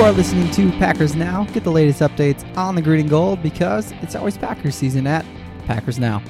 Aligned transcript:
You 0.00 0.06
are 0.06 0.12
listening 0.12 0.50
to 0.52 0.70
Packers 0.78 1.14
Now. 1.14 1.44
Get 1.52 1.62
the 1.62 1.70
latest 1.70 2.00
updates 2.00 2.42
on 2.56 2.74
the 2.74 2.80
green 2.80 3.00
and 3.00 3.10
gold 3.10 3.42
because 3.42 3.92
it's 4.00 4.14
always 4.14 4.38
Packers 4.38 4.74
season 4.74 5.06
at 5.06 5.26
Packers 5.66 5.98
Now. 5.98 6.22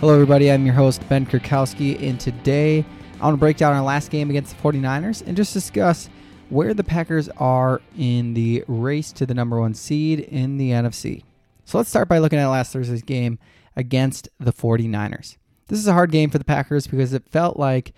Hello, 0.00 0.12
everybody. 0.12 0.52
I'm 0.52 0.66
your 0.66 0.74
host, 0.74 1.00
Ben 1.08 1.24
Kurkowski, 1.24 1.98
and 2.06 2.20
today 2.20 2.84
I 3.18 3.24
want 3.24 3.32
to 3.32 3.38
break 3.38 3.56
down 3.56 3.74
our 3.74 3.80
last 3.80 4.10
game 4.10 4.28
against 4.28 4.54
the 4.54 4.62
49ers 4.62 5.26
and 5.26 5.34
just 5.34 5.54
discuss 5.54 6.10
where 6.50 6.74
the 6.74 6.84
Packers 6.84 7.30
are 7.38 7.80
in 7.96 8.34
the 8.34 8.62
race 8.68 9.12
to 9.12 9.24
the 9.24 9.32
number 9.32 9.58
one 9.58 9.72
seed 9.72 10.20
in 10.20 10.58
the 10.58 10.72
NFC. 10.72 11.22
So 11.64 11.78
let's 11.78 11.88
start 11.88 12.08
by 12.08 12.18
looking 12.18 12.38
at 12.38 12.48
last 12.48 12.74
Thursday's 12.74 13.00
game 13.00 13.38
against 13.76 14.28
the 14.38 14.52
49ers. 14.52 15.38
This 15.68 15.78
is 15.78 15.86
a 15.86 15.94
hard 15.94 16.12
game 16.12 16.28
for 16.28 16.36
the 16.36 16.44
Packers 16.44 16.86
because 16.86 17.14
it 17.14 17.26
felt 17.30 17.58
like 17.58 17.94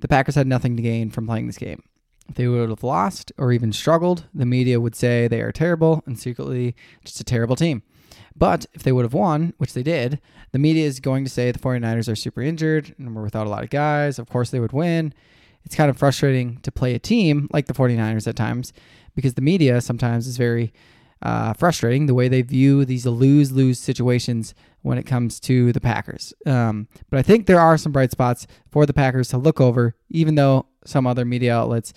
the 0.00 0.08
Packers 0.08 0.34
had 0.34 0.46
nothing 0.46 0.76
to 0.76 0.82
gain 0.82 1.08
from 1.08 1.26
playing 1.26 1.46
this 1.46 1.56
game. 1.56 1.82
If 2.30 2.36
they 2.36 2.46
would 2.46 2.70
have 2.70 2.84
lost 2.84 3.32
or 3.38 3.50
even 3.50 3.72
struggled, 3.72 4.26
the 4.32 4.46
media 4.46 4.80
would 4.80 4.94
say 4.94 5.26
they 5.26 5.40
are 5.40 5.50
terrible 5.50 6.04
and 6.06 6.16
secretly 6.18 6.76
just 7.04 7.20
a 7.20 7.24
terrible 7.24 7.56
team. 7.56 7.82
But 8.36 8.66
if 8.72 8.84
they 8.84 8.92
would 8.92 9.04
have 9.04 9.12
won, 9.12 9.52
which 9.58 9.74
they 9.74 9.82
did, 9.82 10.20
the 10.52 10.60
media 10.60 10.86
is 10.86 11.00
going 11.00 11.24
to 11.24 11.30
say 11.30 11.50
the 11.50 11.58
49ers 11.58 12.10
are 12.10 12.14
super 12.14 12.40
injured 12.40 12.94
and 12.98 13.16
we're 13.16 13.24
without 13.24 13.48
a 13.48 13.50
lot 13.50 13.64
of 13.64 13.70
guys. 13.70 14.20
Of 14.20 14.28
course, 14.28 14.50
they 14.50 14.60
would 14.60 14.72
win. 14.72 15.12
It's 15.64 15.74
kind 15.74 15.90
of 15.90 15.98
frustrating 15.98 16.58
to 16.58 16.70
play 16.70 16.94
a 16.94 17.00
team 17.00 17.48
like 17.52 17.66
the 17.66 17.74
49ers 17.74 18.28
at 18.28 18.36
times 18.36 18.72
because 19.16 19.34
the 19.34 19.42
media 19.42 19.80
sometimes 19.80 20.28
is 20.28 20.36
very 20.36 20.72
uh, 21.22 21.52
frustrating 21.54 22.06
the 22.06 22.14
way 22.14 22.28
they 22.28 22.42
view 22.42 22.84
these 22.84 23.06
lose 23.06 23.52
lose 23.52 23.78
situations 23.78 24.54
when 24.82 24.98
it 24.98 25.02
comes 25.02 25.38
to 25.40 25.72
the 25.72 25.80
Packers. 25.80 26.32
Um, 26.46 26.86
but 27.10 27.18
I 27.18 27.22
think 27.22 27.46
there 27.46 27.60
are 27.60 27.76
some 27.76 27.92
bright 27.92 28.12
spots 28.12 28.46
for 28.70 28.86
the 28.86 28.94
Packers 28.94 29.28
to 29.30 29.38
look 29.38 29.60
over, 29.60 29.96
even 30.08 30.36
though 30.36 30.66
some 30.86 31.06
other 31.06 31.24
media 31.24 31.54
outlets 31.54 31.92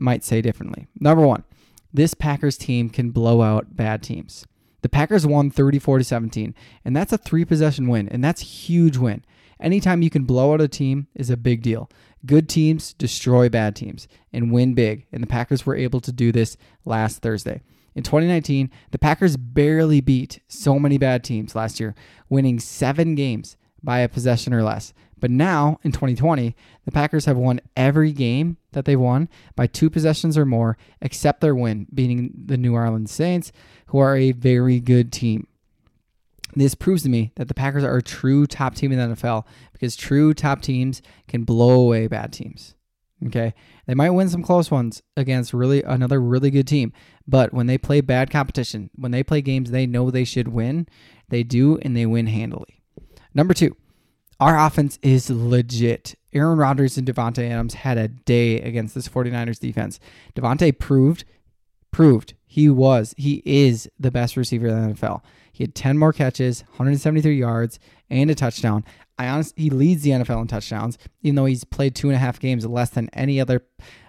might 0.00 0.24
say 0.24 0.40
differently. 0.40 0.86
Number 1.00 1.26
one, 1.26 1.44
this 1.92 2.14
Packers 2.14 2.56
team 2.56 2.90
can 2.90 3.10
blow 3.10 3.42
out 3.42 3.76
bad 3.76 4.02
teams. 4.02 4.46
The 4.82 4.88
Packers 4.88 5.26
won 5.26 5.50
34 5.50 5.98
to 5.98 6.04
17, 6.04 6.54
and 6.84 6.96
that's 6.96 7.12
a 7.12 7.18
three 7.18 7.44
possession 7.44 7.88
win, 7.88 8.08
and 8.08 8.22
that's 8.22 8.42
a 8.42 8.46
huge 8.46 8.96
win. 8.96 9.24
Anytime 9.60 10.02
you 10.02 10.10
can 10.10 10.24
blow 10.24 10.54
out 10.54 10.60
a 10.60 10.68
team 10.68 11.08
is 11.14 11.30
a 11.30 11.36
big 11.36 11.62
deal. 11.62 11.90
Good 12.24 12.48
teams 12.48 12.94
destroy 12.94 13.48
bad 13.48 13.74
teams 13.74 14.06
and 14.32 14.52
win 14.52 14.74
big, 14.74 15.06
and 15.12 15.22
the 15.22 15.26
Packers 15.26 15.66
were 15.66 15.74
able 15.74 16.00
to 16.00 16.12
do 16.12 16.30
this 16.30 16.56
last 16.84 17.22
Thursday. 17.22 17.62
In 17.94 18.04
2019, 18.04 18.70
the 18.92 18.98
Packers 18.98 19.36
barely 19.36 20.00
beat 20.00 20.40
so 20.46 20.78
many 20.78 20.98
bad 20.98 21.24
teams 21.24 21.56
last 21.56 21.80
year, 21.80 21.96
winning 22.28 22.60
seven 22.60 23.16
games 23.16 23.56
by 23.82 24.00
a 24.00 24.08
possession 24.08 24.54
or 24.54 24.62
less. 24.62 24.92
But 25.20 25.30
now, 25.30 25.78
in 25.82 25.92
2020, 25.92 26.54
the 26.84 26.92
Packers 26.92 27.24
have 27.24 27.36
won 27.36 27.60
every 27.76 28.12
game 28.12 28.56
that 28.72 28.84
they've 28.84 28.98
won 28.98 29.28
by 29.56 29.66
two 29.66 29.90
possessions 29.90 30.38
or 30.38 30.44
more, 30.44 30.76
except 31.00 31.40
their 31.40 31.54
win, 31.54 31.86
beating 31.92 32.32
the 32.46 32.56
New 32.56 32.74
Orleans 32.74 33.10
Saints, 33.10 33.52
who 33.86 33.98
are 33.98 34.16
a 34.16 34.32
very 34.32 34.80
good 34.80 35.12
team. 35.12 35.46
This 36.54 36.74
proves 36.74 37.02
to 37.02 37.08
me 37.08 37.32
that 37.36 37.48
the 37.48 37.54
Packers 37.54 37.84
are 37.84 37.96
a 37.96 38.02
true 38.02 38.46
top 38.46 38.74
team 38.74 38.92
in 38.92 38.98
the 38.98 39.14
NFL 39.16 39.44
because 39.72 39.96
true 39.96 40.32
top 40.34 40.62
teams 40.62 41.02
can 41.26 41.44
blow 41.44 41.80
away 41.80 42.06
bad 42.06 42.32
teams. 42.32 42.74
Okay. 43.26 43.54
They 43.86 43.94
might 43.94 44.10
win 44.10 44.28
some 44.28 44.42
close 44.42 44.70
ones 44.70 45.02
against 45.16 45.52
really 45.52 45.82
another 45.82 46.20
really 46.20 46.50
good 46.50 46.68
team, 46.68 46.92
but 47.26 47.52
when 47.52 47.66
they 47.66 47.76
play 47.76 48.00
bad 48.00 48.30
competition, 48.30 48.90
when 48.94 49.10
they 49.10 49.22
play 49.22 49.42
games 49.42 49.70
they 49.70 49.86
know 49.86 50.10
they 50.10 50.24
should 50.24 50.48
win, 50.48 50.86
they 51.28 51.42
do 51.42 51.78
and 51.78 51.96
they 51.96 52.06
win 52.06 52.26
handily. 52.26 52.82
Number 53.34 53.54
2. 53.54 53.76
Our 54.40 54.58
offense 54.58 54.98
is 55.02 55.30
legit. 55.30 56.14
Aaron 56.32 56.58
Rodgers 56.58 56.96
and 56.96 57.06
Davante 57.06 57.50
Adams 57.50 57.74
had 57.74 57.98
a 57.98 58.08
day 58.08 58.60
against 58.60 58.94
this 58.94 59.08
49ers 59.08 59.58
defense. 59.58 59.98
Davante 60.36 60.78
proved 60.78 61.24
proved 61.90 62.34
he 62.46 62.68
was 62.68 63.14
he 63.16 63.42
is 63.44 63.90
the 63.98 64.10
best 64.10 64.36
receiver 64.36 64.68
in 64.68 64.88
the 64.88 64.94
NFL. 64.94 65.22
He 65.52 65.64
had 65.64 65.74
10 65.74 65.98
more 65.98 66.12
catches, 66.12 66.62
173 66.62 67.36
yards, 67.36 67.80
and 68.10 68.30
a 68.30 68.34
touchdown. 68.34 68.84
I 69.18 69.26
honestly, 69.26 69.64
he 69.64 69.70
leads 69.70 70.02
the 70.02 70.10
NFL 70.10 70.42
in 70.42 70.46
touchdowns, 70.46 70.98
even 71.22 71.34
though 71.34 71.46
he's 71.46 71.64
played 71.64 71.96
two 71.96 72.08
and 72.08 72.14
a 72.14 72.20
half 72.20 72.38
games 72.38 72.64
less 72.64 72.90
than 72.90 73.08
any 73.12 73.40
other 73.40 73.64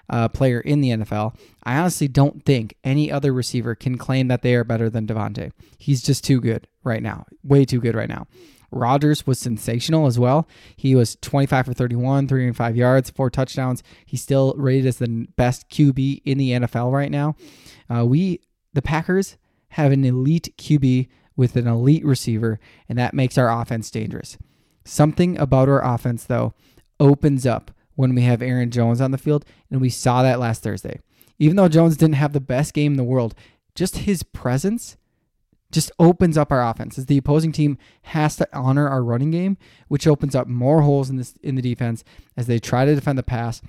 uh, 0.09 0.27
player 0.27 0.59
in 0.59 0.81
the 0.81 0.89
NFL. 0.89 1.35
I 1.63 1.77
honestly 1.77 2.07
don't 2.07 2.45
think 2.45 2.75
any 2.83 3.11
other 3.11 3.33
receiver 3.33 3.73
can 3.73 3.97
claim 3.97 4.27
that 4.27 4.43
they 4.43 4.53
are 4.53 4.63
better 4.63 4.89
than 4.89 5.07
Davante. 5.07 5.51
He's 5.79 6.03
just 6.03 6.23
too 6.23 6.39
good 6.39 6.67
right 6.83 7.01
now, 7.01 7.25
way 7.43 7.65
too 7.65 7.79
good 7.79 7.95
right 7.95 8.09
now. 8.09 8.27
Rodgers 8.71 9.25
was 9.25 9.39
sensational 9.39 10.05
as 10.05 10.19
well. 10.19 10.47
He 10.75 10.95
was 10.95 11.17
25 11.21 11.65
for 11.67 11.73
31, 11.73 12.27
305 12.27 12.75
yards, 12.75 13.09
four 13.09 13.29
touchdowns. 13.29 13.83
He's 14.05 14.21
still 14.21 14.53
rated 14.57 14.85
as 14.85 14.97
the 14.97 15.27
best 15.35 15.69
QB 15.69 16.21
in 16.25 16.37
the 16.37 16.51
NFL 16.51 16.91
right 16.91 17.11
now. 17.11 17.35
Uh, 17.89 18.05
we, 18.05 18.41
the 18.73 18.81
Packers, 18.81 19.37
have 19.69 19.91
an 19.91 20.03
elite 20.03 20.53
QB 20.57 21.07
with 21.35 21.55
an 21.55 21.67
elite 21.67 22.05
receiver, 22.05 22.59
and 22.87 22.97
that 22.97 23.13
makes 23.13 23.37
our 23.37 23.49
offense 23.49 23.89
dangerous. 23.89 24.37
Something 24.83 25.37
about 25.37 25.69
our 25.69 25.83
offense, 25.83 26.25
though, 26.25 26.53
opens 26.99 27.45
up 27.45 27.71
when 27.95 28.15
we 28.15 28.21
have 28.23 28.41
Aaron 28.41 28.71
Jones 28.71 29.01
on 29.01 29.11
the 29.11 29.17
field, 29.17 29.45
and 29.69 29.81
we 29.81 29.89
saw 29.89 30.23
that 30.23 30.39
last 30.39 30.63
Thursday. 30.63 30.99
Even 31.37 31.55
though 31.55 31.67
Jones 31.67 31.97
didn't 31.97 32.15
have 32.15 32.33
the 32.33 32.41
best 32.41 32.73
game 32.73 32.93
in 32.93 32.97
the 32.97 33.03
world, 33.03 33.35
just 33.75 33.99
his 33.99 34.23
presence 34.23 34.97
just 35.71 35.91
opens 35.99 36.37
up 36.37 36.51
our 36.51 36.67
offense 36.67 36.97
as 36.97 37.05
the 37.05 37.17
opposing 37.17 37.51
team 37.51 37.77
has 38.03 38.35
to 38.37 38.47
honor 38.53 38.87
our 38.87 39.03
running 39.03 39.31
game, 39.31 39.57
which 39.87 40.07
opens 40.07 40.35
up 40.35 40.47
more 40.47 40.81
holes 40.81 41.09
in 41.09 41.17
this 41.17 41.35
in 41.43 41.55
the 41.55 41.61
defense 41.61 42.03
as 42.35 42.47
they 42.47 42.59
try 42.59 42.85
to 42.85 42.95
defend 42.95 43.17
the 43.17 43.23
pass. 43.23 43.61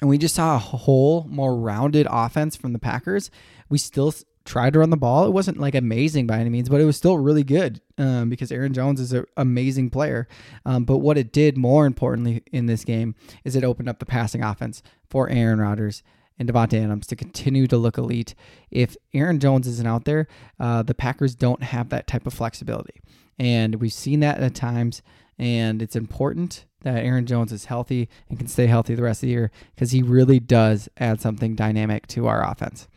And 0.00 0.08
we 0.08 0.18
just 0.18 0.34
saw 0.34 0.56
a 0.56 0.58
whole 0.58 1.26
more 1.28 1.56
rounded 1.56 2.06
offense 2.10 2.56
from 2.56 2.72
the 2.72 2.78
Packers. 2.78 3.30
We 3.68 3.76
still 3.76 4.14
tried 4.44 4.72
to 4.72 4.78
run 4.78 4.90
the 4.90 4.96
ball. 4.96 5.26
It 5.26 5.32
wasn't 5.32 5.58
like 5.58 5.74
amazing 5.74 6.26
by 6.26 6.38
any 6.38 6.48
means, 6.48 6.68
but 6.68 6.80
it 6.80 6.86
was 6.86 6.96
still 6.96 7.18
really 7.18 7.44
good 7.44 7.80
um, 7.98 8.30
because 8.30 8.50
Aaron 8.50 8.72
Jones 8.72 9.00
is 9.00 9.12
an 9.12 9.26
amazing 9.36 9.90
player. 9.90 10.26
Um, 10.64 10.84
but 10.84 10.98
what 10.98 11.18
it 11.18 11.32
did 11.32 11.58
more 11.58 11.86
importantly 11.86 12.42
in 12.50 12.66
this 12.66 12.84
game 12.84 13.14
is 13.44 13.56
it 13.56 13.64
opened 13.64 13.88
up 13.88 13.98
the 13.98 14.06
passing 14.06 14.42
offense 14.42 14.82
for 15.08 15.28
Aaron 15.28 15.60
Rodgers 15.60 16.02
and 16.40 16.48
Davante 16.48 16.82
Adams 16.82 17.06
to 17.06 17.14
continue 17.14 17.66
to 17.66 17.76
look 17.76 17.98
elite. 17.98 18.34
If 18.70 18.96
Aaron 19.12 19.38
Jones 19.38 19.68
isn't 19.68 19.86
out 19.86 20.06
there, 20.06 20.26
uh, 20.58 20.82
the 20.82 20.94
Packers 20.94 21.34
don't 21.34 21.62
have 21.62 21.90
that 21.90 22.06
type 22.06 22.26
of 22.26 22.32
flexibility. 22.32 23.00
And 23.38 23.76
we've 23.76 23.92
seen 23.92 24.20
that 24.20 24.40
at 24.40 24.54
times, 24.54 25.02
and 25.38 25.82
it's 25.82 25.94
important 25.94 26.64
that 26.80 27.04
Aaron 27.04 27.26
Jones 27.26 27.52
is 27.52 27.66
healthy 27.66 28.08
and 28.30 28.38
can 28.38 28.48
stay 28.48 28.66
healthy 28.66 28.94
the 28.94 29.02
rest 29.02 29.22
of 29.22 29.26
the 29.26 29.32
year 29.32 29.50
because 29.74 29.90
he 29.90 30.02
really 30.02 30.40
does 30.40 30.88
add 30.96 31.20
something 31.20 31.54
dynamic 31.54 32.06
to 32.08 32.26
our 32.26 32.42
offense, 32.42 32.88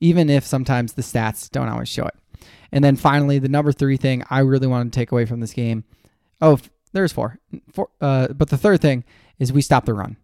even 0.00 0.30
if 0.30 0.44
sometimes 0.44 0.94
the 0.94 1.02
stats 1.02 1.50
don't 1.50 1.68
always 1.68 1.90
show 1.90 2.06
it. 2.06 2.14
And 2.72 2.82
then 2.82 2.96
finally, 2.96 3.38
the 3.38 3.48
number 3.48 3.72
three 3.72 3.98
thing 3.98 4.24
I 4.30 4.40
really 4.40 4.66
want 4.66 4.90
to 4.90 4.98
take 4.98 5.12
away 5.12 5.26
from 5.26 5.40
this 5.40 5.52
game. 5.52 5.84
Oh, 6.40 6.58
there's 6.92 7.12
four. 7.12 7.38
four 7.70 7.90
uh, 8.00 8.28
but 8.28 8.48
the 8.48 8.56
third 8.56 8.80
thing 8.80 9.04
is 9.38 9.52
we 9.52 9.60
stop 9.60 9.84
the 9.84 9.92
run. 9.92 10.16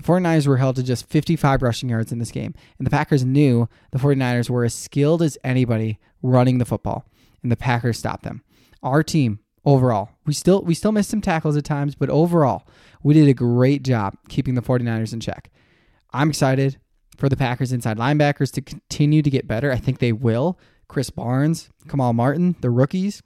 The 0.00 0.06
49ers 0.06 0.46
were 0.46 0.56
held 0.56 0.76
to 0.76 0.82
just 0.82 1.08
55 1.10 1.60
rushing 1.60 1.90
yards 1.90 2.10
in 2.10 2.18
this 2.18 2.30
game, 2.30 2.54
and 2.78 2.86
the 2.86 2.90
Packers 2.90 3.22
knew 3.22 3.68
the 3.90 3.98
49ers 3.98 4.48
were 4.48 4.64
as 4.64 4.72
skilled 4.72 5.20
as 5.20 5.36
anybody 5.44 5.98
running 6.22 6.56
the 6.56 6.64
football, 6.64 7.04
and 7.42 7.52
the 7.52 7.56
Packers 7.56 7.98
stopped 7.98 8.22
them. 8.22 8.42
Our 8.82 9.02
team 9.02 9.40
overall, 9.64 10.10
we 10.24 10.32
still 10.32 10.62
we 10.62 10.72
still 10.72 10.92
missed 10.92 11.10
some 11.10 11.20
tackles 11.20 11.56
at 11.56 11.64
times, 11.64 11.94
but 11.94 12.08
overall, 12.08 12.66
we 13.02 13.12
did 13.12 13.28
a 13.28 13.34
great 13.34 13.82
job 13.82 14.16
keeping 14.28 14.54
the 14.54 14.62
49ers 14.62 15.12
in 15.12 15.20
check. 15.20 15.50
I'm 16.12 16.30
excited 16.30 16.78
for 17.18 17.28
the 17.28 17.36
Packers 17.36 17.70
inside 17.70 17.98
linebackers 17.98 18.50
to 18.52 18.62
continue 18.62 19.20
to 19.20 19.30
get 19.30 19.46
better. 19.46 19.70
I 19.70 19.76
think 19.76 19.98
they 19.98 20.12
will. 20.12 20.58
Krys 20.88 21.14
Barnes, 21.14 21.68
Kamal 21.88 22.14
Martin, 22.14 22.56
the 22.62 22.70
rookies, 22.70 23.22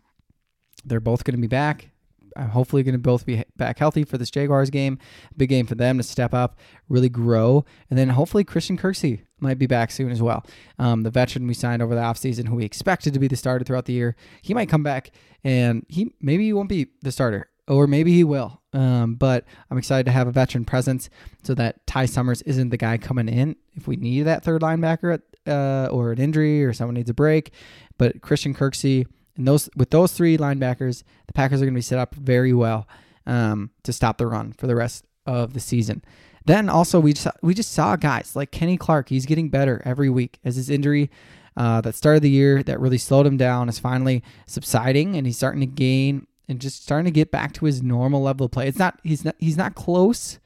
they're 0.84 1.00
both 1.00 1.22
going 1.22 1.36
to 1.36 1.40
be 1.40 1.46
back. 1.46 1.90
I'm 2.36 2.50
hopefully 2.50 2.82
going 2.82 2.94
to 2.94 2.98
both 2.98 3.26
be 3.26 3.42
back 3.56 3.78
healthy 3.78 4.04
for 4.04 4.18
this 4.18 4.30
Jaguars 4.30 4.70
game. 4.70 4.98
Big 5.36 5.48
game 5.48 5.66
for 5.66 5.74
them 5.74 5.96
to 5.98 6.02
step 6.02 6.34
up, 6.34 6.58
really 6.88 7.08
grow. 7.08 7.64
And 7.90 7.98
then 7.98 8.10
hopefully 8.10 8.44
Christian 8.44 8.76
Kirksey 8.76 9.22
might 9.40 9.58
be 9.58 9.66
back 9.66 9.90
soon 9.90 10.10
as 10.10 10.22
well. 10.22 10.44
Um, 10.78 11.02
the 11.02 11.10
veteran 11.10 11.46
we 11.46 11.54
signed 11.54 11.82
over 11.82 11.94
the 11.94 12.00
offseason 12.00 12.48
who 12.48 12.56
we 12.56 12.64
expected 12.64 13.12
to 13.14 13.20
be 13.20 13.28
the 13.28 13.36
starter 13.36 13.64
throughout 13.64 13.84
the 13.84 13.92
year, 13.92 14.16
he 14.42 14.54
might 14.54 14.68
come 14.68 14.82
back 14.82 15.10
and 15.42 15.84
he 15.88 16.14
maybe 16.20 16.44
he 16.44 16.52
won't 16.52 16.68
be 16.68 16.88
the 17.02 17.12
starter 17.12 17.48
or 17.68 17.86
maybe 17.86 18.12
he 18.12 18.24
will. 18.24 18.60
Um, 18.72 19.14
but 19.14 19.44
I'm 19.70 19.78
excited 19.78 20.04
to 20.06 20.12
have 20.12 20.26
a 20.26 20.32
veteran 20.32 20.64
presence 20.64 21.08
so 21.42 21.54
that 21.54 21.86
Ty 21.86 22.06
Summers 22.06 22.42
isn't 22.42 22.70
the 22.70 22.76
guy 22.76 22.98
coming 22.98 23.28
in 23.28 23.56
if 23.74 23.86
we 23.86 23.96
need 23.96 24.22
that 24.22 24.44
third 24.44 24.62
linebacker 24.62 25.14
at, 25.14 25.52
uh, 25.52 25.88
or 25.90 26.12
an 26.12 26.18
injury 26.18 26.64
or 26.64 26.72
someone 26.72 26.94
needs 26.94 27.10
a 27.10 27.14
break. 27.14 27.52
But 27.96 28.20
Christian 28.20 28.54
Kirksey 28.54 29.06
and 29.36 29.46
those 29.46 29.68
with 29.76 29.90
those 29.90 30.12
three 30.12 30.36
linebackers, 30.36 31.02
the 31.26 31.32
Packers 31.32 31.60
are 31.60 31.64
going 31.64 31.74
to 31.74 31.78
be 31.78 31.82
set 31.82 31.98
up 31.98 32.14
very 32.14 32.52
well 32.52 32.88
um, 33.26 33.70
to 33.82 33.92
stop 33.92 34.18
the 34.18 34.26
run 34.26 34.52
for 34.52 34.66
the 34.66 34.76
rest 34.76 35.04
of 35.26 35.54
the 35.54 35.60
season. 35.60 36.02
Then 36.46 36.68
also 36.68 37.00
we 37.00 37.14
just, 37.14 37.28
we 37.42 37.54
just 37.54 37.72
saw 37.72 37.96
guys 37.96 38.36
like 38.36 38.50
Kenny 38.50 38.76
Clark. 38.76 39.08
He's 39.08 39.26
getting 39.26 39.48
better 39.48 39.80
every 39.84 40.10
week 40.10 40.38
as 40.44 40.56
his 40.56 40.68
injury 40.68 41.10
uh, 41.56 41.80
that 41.80 41.94
started 41.94 42.22
the 42.22 42.30
year 42.30 42.62
that 42.62 42.80
really 42.80 42.98
slowed 42.98 43.26
him 43.26 43.36
down 43.36 43.68
is 43.68 43.78
finally 43.78 44.22
subsiding, 44.46 45.16
and 45.16 45.26
he's 45.26 45.36
starting 45.36 45.60
to 45.60 45.66
gain 45.66 46.26
and 46.48 46.60
just 46.60 46.82
starting 46.82 47.06
to 47.06 47.10
get 47.10 47.30
back 47.30 47.52
to 47.54 47.64
his 47.64 47.82
normal 47.82 48.22
level 48.22 48.46
of 48.46 48.52
play. 48.52 48.68
It's 48.68 48.78
not 48.78 48.98
he's 49.02 49.24
not 49.24 49.36
he's 49.38 49.56
not 49.56 49.74
close 49.74 50.38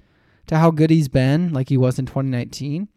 to 0.46 0.58
how 0.58 0.70
good 0.70 0.90
he's 0.90 1.08
been 1.08 1.52
like 1.52 1.68
he 1.68 1.76
was 1.76 1.98
in 1.98 2.06
2019, 2.06 2.88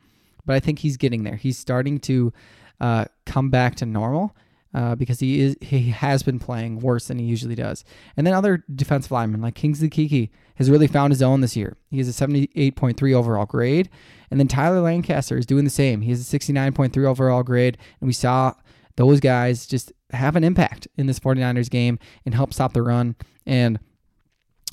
but 0.45 0.55
I 0.55 0.59
think 0.59 0.79
he's 0.79 0.97
getting 0.97 1.23
there. 1.23 1.35
He's 1.35 1.57
starting 1.57 1.99
to 2.01 2.33
uh, 2.79 3.05
come 3.25 3.49
back 3.49 3.75
to 3.75 3.85
normal. 3.85 4.35
Uh, 4.73 4.95
because 4.95 5.19
he 5.19 5.41
is 5.41 5.57
he 5.59 5.89
has 5.89 6.23
been 6.23 6.39
playing 6.39 6.79
worse 6.79 7.07
than 7.07 7.19
he 7.19 7.25
usually 7.25 7.55
does. 7.55 7.83
And 8.15 8.25
then 8.25 8.33
other 8.33 8.63
defensive 8.73 9.11
linemen 9.11 9.41
like 9.41 9.55
Kingsley 9.55 9.89
Keke 9.89 10.29
has 10.55 10.69
really 10.69 10.87
found 10.87 11.11
his 11.11 11.21
own 11.21 11.41
this 11.41 11.57
year. 11.57 11.75
He 11.89 11.97
has 11.97 12.07
a 12.07 12.27
78.3 12.27 13.13
overall 13.13 13.45
grade, 13.45 13.89
and 14.29 14.39
then 14.39 14.47
Tyler 14.47 14.79
Lancaster 14.79 15.37
is 15.37 15.45
doing 15.45 15.65
the 15.65 15.69
same. 15.69 16.01
He 16.01 16.11
has 16.11 16.33
a 16.33 16.39
69.3 16.39 17.05
overall 17.05 17.43
grade, 17.43 17.77
and 17.99 18.07
we 18.07 18.13
saw 18.13 18.53
those 18.95 19.19
guys 19.19 19.65
just 19.65 19.91
have 20.11 20.35
an 20.35 20.43
impact 20.43 20.87
in 20.97 21.07
this 21.07 21.19
49ers 21.19 21.69
game 21.69 21.99
and 22.25 22.33
help 22.33 22.53
stop 22.53 22.73
the 22.73 22.81
run. 22.81 23.15
And 23.45 23.79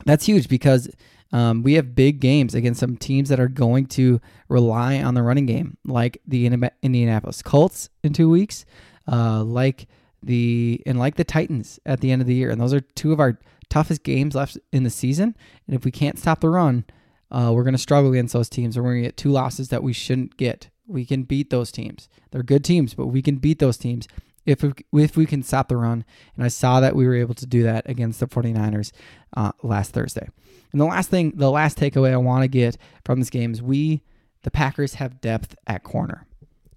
that's 0.06 0.26
huge 0.26 0.48
because 0.48 0.88
um, 1.32 1.62
we 1.62 1.74
have 1.74 1.94
big 1.94 2.20
games 2.20 2.54
against 2.54 2.80
some 2.80 2.96
teams 2.96 3.28
that 3.28 3.40
are 3.40 3.48
going 3.48 3.86
to 3.86 4.20
rely 4.48 5.02
on 5.02 5.14
the 5.14 5.22
running 5.22 5.46
game, 5.46 5.76
like 5.84 6.20
the 6.26 6.46
Indianapolis 6.82 7.42
Colts 7.42 7.90
in 8.02 8.12
two 8.12 8.30
weeks, 8.30 8.64
uh, 9.10 9.42
like 9.42 9.88
the 10.22 10.82
and 10.86 10.98
like 10.98 11.16
the 11.16 11.24
Titans 11.24 11.78
at 11.86 12.00
the 12.00 12.10
end 12.10 12.20
of 12.20 12.28
the 12.28 12.34
year. 12.34 12.50
And 12.50 12.60
those 12.60 12.74
are 12.74 12.80
two 12.80 13.12
of 13.12 13.20
our 13.20 13.38
toughest 13.68 14.02
games 14.02 14.34
left 14.34 14.58
in 14.72 14.82
the 14.82 14.90
season. 14.90 15.36
And 15.66 15.76
if 15.76 15.84
we 15.84 15.90
can't 15.90 16.18
stop 16.18 16.40
the 16.40 16.48
run, 16.48 16.84
uh, 17.30 17.52
we're 17.54 17.64
going 17.64 17.74
to 17.74 17.78
struggle 17.78 18.10
against 18.10 18.32
those 18.32 18.48
teams. 18.48 18.76
We're 18.76 18.84
going 18.84 19.02
to 19.02 19.08
get 19.08 19.16
two 19.16 19.30
losses 19.30 19.68
that 19.68 19.82
we 19.82 19.92
shouldn't 19.92 20.36
get. 20.36 20.70
We 20.86 21.04
can 21.04 21.24
beat 21.24 21.50
those 21.50 21.70
teams. 21.70 22.08
They're 22.30 22.42
good 22.42 22.64
teams, 22.64 22.94
but 22.94 23.06
we 23.06 23.20
can 23.20 23.36
beat 23.36 23.58
those 23.58 23.76
teams 23.76 24.08
if 24.46 24.62
we, 24.62 24.72
if 24.94 25.16
we 25.16 25.26
can 25.26 25.42
stop 25.42 25.68
the 25.68 25.76
run. 25.76 26.04
And 26.34 26.44
I 26.44 26.48
saw 26.48 26.80
that 26.80 26.96
we 26.96 27.06
were 27.06 27.14
able 27.14 27.34
to 27.34 27.46
do 27.46 27.62
that 27.64 27.88
against 27.88 28.20
the 28.20 28.26
49ers 28.26 28.92
uh, 29.36 29.52
last 29.62 29.92
Thursday. 29.92 30.28
And 30.72 30.80
the 30.80 30.86
last 30.86 31.10
thing, 31.10 31.32
the 31.36 31.50
last 31.50 31.78
takeaway 31.78 32.12
I 32.12 32.16
want 32.16 32.42
to 32.42 32.48
get 32.48 32.78
from 33.04 33.20
this 33.20 33.30
game 33.30 33.52
is 33.52 33.62
we, 33.62 34.02
the 34.42 34.50
Packers, 34.50 34.94
have 34.94 35.20
depth 35.20 35.54
at 35.66 35.82
corner. 35.82 36.26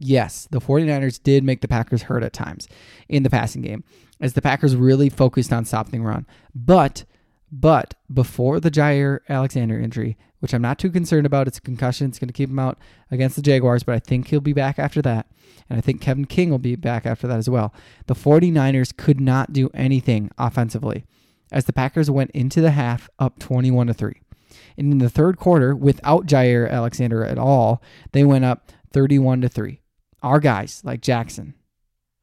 Yes, 0.04 0.48
the 0.50 0.60
49ers 0.60 1.22
did 1.22 1.44
make 1.44 1.62
the 1.62 1.68
Packers 1.68 2.04
hurt 2.04 2.24
at 2.24 2.34
times 2.34 2.68
in 3.08 3.22
the 3.22 3.30
passing 3.30 3.62
game 3.62 3.84
as 4.20 4.34
the 4.34 4.42
Packers 4.42 4.76
really 4.76 5.10
focused 5.10 5.54
on 5.54 5.64
stopping 5.64 6.04
run. 6.04 6.26
But 6.56 7.06
but 7.52 7.96
before 8.12 8.62
the 8.62 8.72
Jaire 8.72 9.20
Alexander 9.28 9.78
injury, 9.78 10.18
which 10.40 10.54
I'm 10.54 10.62
not 10.62 10.80
too 10.80 10.90
concerned 10.90 11.26
about, 11.26 11.48
it's 11.48 11.58
a 11.58 11.62
concussion. 11.62 12.08
It's 12.08 12.18
going 12.18 12.30
to 12.30 12.34
keep 12.34 12.50
him 12.50 12.60
out 12.60 12.80
against 13.12 13.36
the 13.36 13.42
Jaguars, 13.42 13.84
but 13.84 13.94
I 13.94 14.00
think 14.00 14.28
he'll 14.28 14.40
be 14.40 14.54
back 14.54 14.80
after 14.80 15.02
that. 15.02 15.28
And 15.70 15.78
I 15.78 15.82
think 15.82 16.00
Kevin 16.00 16.26
King 16.26 16.50
will 16.50 16.60
be 16.60 16.78
back 16.78 17.06
after 17.06 17.28
that 17.28 17.38
as 17.38 17.50
well. 17.50 17.74
The 18.08 18.16
49ers 18.16 18.96
could 18.96 19.20
not 19.20 19.52
do 19.52 19.70
anything 19.74 20.32
offensively 20.38 21.04
as 21.52 21.66
the 21.66 21.74
Packers 21.74 22.10
went 22.10 22.32
into 22.32 22.62
the 22.62 22.72
half 22.72 23.10
up 23.20 23.38
21 23.38 23.88
to 23.88 23.94
3. 23.94 24.14
And 24.78 24.94
in 24.94 24.98
the 25.00 25.10
third 25.10 25.38
quarter, 25.38 25.76
without 25.76 26.26
Jaire 26.26 26.70
Alexander 26.70 27.26
at 27.26 27.38
all, 27.38 27.82
they 28.14 28.24
went 28.24 28.46
up 28.46 28.72
31 28.94 29.42
to 29.42 29.50
3. 29.50 29.81
Our 30.22 30.40
guys 30.40 30.82
like 30.84 31.02
Jackson, 31.02 31.56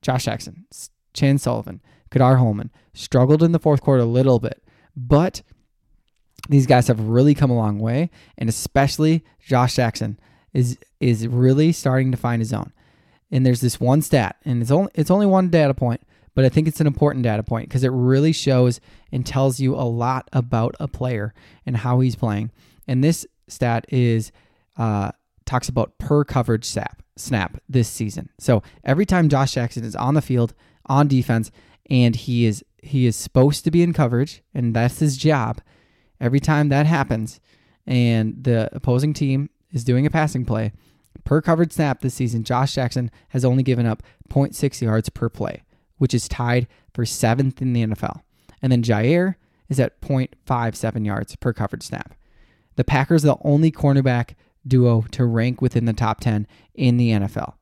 Josh 0.03 0.25
Jackson, 0.25 0.67
Chandon 1.15 1.39
Sullivan, 1.39 1.81
Ka'dar 2.11 2.37
Hollman 2.37 2.71
struggled 2.95 3.43
in 3.43 3.53
the 3.53 3.59
fourth 3.59 3.81
quarter 3.81 4.03
a 4.03 4.06
little 4.06 4.39
bit, 4.39 4.62
but 4.97 5.43
these 6.49 6.67
guys 6.67 6.89
have 6.89 7.00
really 7.00 7.35
come 7.35 7.50
a 7.50 7.56
long 7.56 7.79
way, 7.79 8.11
and 8.37 8.49
especially 8.49 9.25
Josh 9.41 9.77
Jackson 9.77 10.19
is 10.53 10.79
is 11.00 11.27
really 11.27 11.73
starting 11.73 12.11
to 12.11 12.17
find 12.17 12.41
his 12.41 12.53
own. 12.53 12.73
And 13.31 13.45
there's 13.45 13.61
this 13.61 13.79
one 13.79 14.00
stat, 14.00 14.37
and 14.45 14.62
it's 14.62 14.71
only 14.71 14.91
it's 14.95 15.11
only 15.11 15.27
one 15.27 15.50
data 15.50 15.75
point, 15.75 16.00
but 16.35 16.45
I 16.45 16.49
think 16.49 16.69
it's 16.69 16.81
an 16.81 16.87
important 16.87 17.25
data 17.25 17.43
point 17.43 17.69
because 17.69 17.85
it 17.85 17.91
really 17.93 18.33
shows 18.33 18.81
and 19.12 19.27
tells 19.27 19.61
you 19.61 19.75
a 19.75 19.83
lot 19.85 20.29
about 20.33 20.75
a 20.81 20.89
player 20.89 21.35
and 21.67 21.77
how 21.77 22.00
he's 22.00 22.17
playing. 22.17 22.50
And 22.87 23.05
this 23.05 23.27
stat 23.49 23.85
is 23.89 24.33
uh, 24.77 25.12
talks 25.49 25.69
about 25.69 25.99
per 25.99 26.25
coverage 26.25 26.65
snap 26.65 27.03
snap 27.17 27.61
this 27.69 27.89
season. 27.89 28.29
So 28.39 28.62
every 28.85 29.05
time 29.05 29.29
Josh 29.29 29.55
Jackson 29.55 29.85
is 29.85 29.97
on 29.97 30.15
the 30.15 30.23
field 30.23 30.55
on 30.87 31.09
defense 31.09 31.50
and 31.91 32.15
he 32.15 32.47
is 32.47 32.65
he 32.81 33.06
is 33.06 33.17
supposed 33.17 33.65
to 33.65 33.71
be 33.71 33.83
in 33.83 33.93
coverage 33.93 34.43
and 34.55 34.75
that's 34.75 35.00
his 35.00 35.17
job. 35.17 35.61
Every 36.21 36.41
time 36.41 36.69
that 36.69 36.87
happens 36.87 37.41
and 37.87 38.45
the 38.45 38.69
opposing 38.73 39.15
team 39.15 39.50
is 39.73 39.85
doing 39.85 40.06
a 40.06 40.11
passing 40.11 40.45
play, 40.45 40.73
per 41.25 41.41
coverage 41.41 41.73
snap 41.73 42.00
this 42.00 42.15
season, 42.15 42.45
Josh 42.45 42.75
Jackson 42.75 43.11
has 43.31 43.45
only 43.45 43.62
given 43.62 43.87
up 43.87 44.03
0.6 44.31 44.81
yards 44.81 45.09
per 45.09 45.29
play 45.29 45.62
which 45.99 46.15
is 46.15 46.29
tied 46.29 46.67
for 46.95 47.05
seventh 47.05 47.61
in 47.61 47.73
the 47.73 47.85
NFL. 47.85 48.23
And 48.62 48.73
then 48.73 48.83
Jaire 48.83 49.35
is 49.69 49.79
at 49.79 50.00
0.57 50.00 51.05
yards 51.05 51.37
per 51.37 51.53
coverage 51.53 51.83
snap. 51.83 52.15
The 52.77 52.85
Packers 52.85 53.25
are 53.25 53.29
the 53.29 53.37
only 53.43 53.71
cornerback 53.71 54.35
duo 54.69 55.05
to 55.12 55.25
rank 55.25 55.61
within 55.61 55.85
the 55.85 55.93
top 55.93 56.20
10 56.20 56.47
in 56.75 56.97
the 56.97 57.11
NFL. 57.11 57.55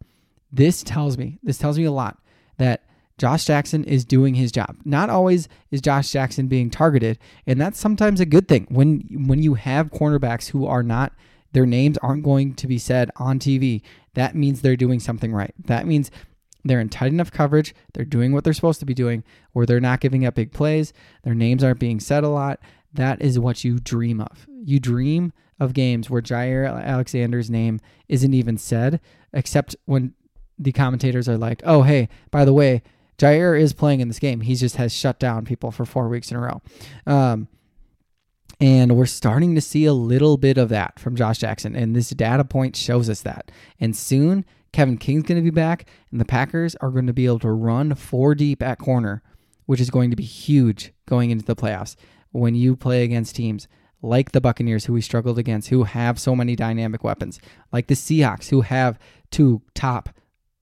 This 0.52 0.82
tells 0.82 1.18
me, 1.18 1.38
this 1.42 1.58
tells 1.58 1.78
me 1.78 1.84
a 1.84 1.92
lot 1.92 2.18
that 2.58 2.82
Josh 3.18 3.44
Jackson 3.46 3.84
is 3.84 4.04
doing 4.04 4.34
his 4.34 4.52
job. 4.52 4.76
Not 4.84 5.08
always 5.08 5.48
is 5.70 5.80
Josh 5.80 6.10
Jackson 6.10 6.48
being 6.48 6.70
targeted, 6.70 7.18
and 7.46 7.60
that's 7.60 7.80
sometimes 7.80 8.20
a 8.20 8.26
good 8.26 8.46
thing. 8.46 8.66
When 8.68 9.26
when 9.26 9.42
you 9.42 9.54
have 9.54 9.90
cornerbacks 9.90 10.50
who 10.50 10.66
are 10.66 10.82
not 10.82 11.12
their 11.52 11.66
names 11.66 11.96
aren't 11.98 12.24
going 12.24 12.54
to 12.54 12.66
be 12.66 12.78
said 12.78 13.10
on 13.16 13.38
TV, 13.38 13.80
that 14.14 14.34
means 14.34 14.60
they're 14.60 14.76
doing 14.76 15.00
something 15.00 15.32
right. 15.32 15.54
That 15.64 15.86
means 15.86 16.10
they're 16.64 16.80
in 16.80 16.90
tight 16.90 17.12
enough 17.12 17.30
coverage. 17.30 17.74
They're 17.94 18.04
doing 18.04 18.32
what 18.32 18.44
they're 18.44 18.52
supposed 18.52 18.80
to 18.80 18.86
be 18.86 18.94
doing, 18.94 19.24
where 19.52 19.64
they're 19.64 19.80
not 19.80 20.00
giving 20.00 20.26
up 20.26 20.34
big 20.34 20.52
plays. 20.52 20.92
Their 21.22 21.34
names 21.34 21.64
aren't 21.64 21.80
being 21.80 22.00
said 22.00 22.24
a 22.24 22.28
lot. 22.28 22.60
That 22.96 23.22
is 23.22 23.38
what 23.38 23.64
you 23.64 23.78
dream 23.78 24.20
of. 24.20 24.46
You 24.48 24.80
dream 24.80 25.32
of 25.58 25.72
games 25.72 26.10
where 26.10 26.22
Jaire 26.22 26.84
Alexander's 26.84 27.50
name 27.50 27.80
isn't 28.08 28.34
even 28.34 28.58
said, 28.58 29.00
except 29.32 29.76
when 29.86 30.14
the 30.58 30.72
commentators 30.72 31.28
are 31.28 31.38
like, 31.38 31.62
oh, 31.64 31.82
hey, 31.82 32.08
by 32.30 32.44
the 32.44 32.52
way, 32.52 32.82
Jaire 33.18 33.58
is 33.58 33.72
playing 33.72 34.00
in 34.00 34.08
this 34.08 34.18
game. 34.18 34.40
He 34.42 34.54
just 34.54 34.76
has 34.76 34.92
shut 34.92 35.18
down 35.18 35.44
people 35.44 35.70
for 35.70 35.84
four 35.84 36.08
weeks 36.08 36.30
in 36.30 36.36
a 36.36 36.40
row. 36.40 36.62
Um, 37.06 37.48
and 38.60 38.96
we're 38.96 39.06
starting 39.06 39.54
to 39.54 39.60
see 39.60 39.84
a 39.84 39.92
little 39.92 40.36
bit 40.36 40.58
of 40.58 40.68
that 40.70 40.98
from 40.98 41.16
Josh 41.16 41.38
Jackson. 41.38 41.76
And 41.76 41.94
this 41.94 42.10
data 42.10 42.44
point 42.44 42.76
shows 42.76 43.08
us 43.10 43.22
that. 43.22 43.50
And 43.78 43.94
soon 43.94 44.44
Kevin 44.72 44.98
King's 44.98 45.24
going 45.24 45.42
to 45.42 45.44
be 45.44 45.54
back, 45.54 45.88
and 46.10 46.20
the 46.20 46.24
Packers 46.24 46.74
are 46.76 46.90
going 46.90 47.06
to 47.06 47.12
be 47.12 47.26
able 47.26 47.38
to 47.40 47.50
run 47.50 47.94
four 47.94 48.34
deep 48.34 48.62
at 48.62 48.78
corner, 48.78 49.22
which 49.66 49.80
is 49.80 49.90
going 49.90 50.10
to 50.10 50.16
be 50.16 50.22
huge 50.22 50.92
going 51.06 51.30
into 51.30 51.44
the 51.44 51.56
playoffs 51.56 51.96
when 52.36 52.54
you 52.54 52.76
play 52.76 53.02
against 53.04 53.36
teams 53.36 53.68
like 54.02 54.32
the 54.32 54.40
Buccaneers, 54.40 54.84
who 54.84 54.92
we 54.92 55.00
struggled 55.00 55.38
against, 55.38 55.68
who 55.68 55.84
have 55.84 56.18
so 56.18 56.36
many 56.36 56.54
dynamic 56.54 57.02
weapons, 57.02 57.40
like 57.72 57.86
the 57.86 57.94
Seahawks, 57.94 58.50
who 58.50 58.60
have 58.60 58.98
two 59.30 59.62
top 59.74 60.10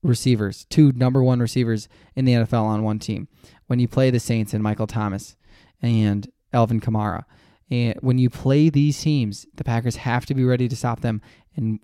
receivers, 0.01 0.65
two 0.69 0.91
number 0.93 1.23
one 1.23 1.39
receivers 1.39 1.87
in 2.15 2.25
the 2.25 2.33
NFL 2.33 2.63
on 2.63 2.83
one 2.83 2.99
team. 2.99 3.27
When 3.67 3.79
you 3.79 3.87
play 3.87 4.09
the 4.09 4.19
Saints 4.19 4.53
and 4.53 4.63
Michael 4.63 4.87
Thomas 4.87 5.35
and 5.81 6.29
Alvin 6.53 6.79
Kamara, 6.79 7.25
and 7.69 7.95
when 8.01 8.17
you 8.17 8.29
play 8.29 8.69
these 8.69 9.01
teams, 9.01 9.45
the 9.55 9.63
Packers 9.63 9.97
have 9.97 10.25
to 10.27 10.33
be 10.33 10.45
ready 10.45 10.67
to 10.67 10.75
stop 10.75 11.01
them. 11.01 11.21
And 11.55 11.79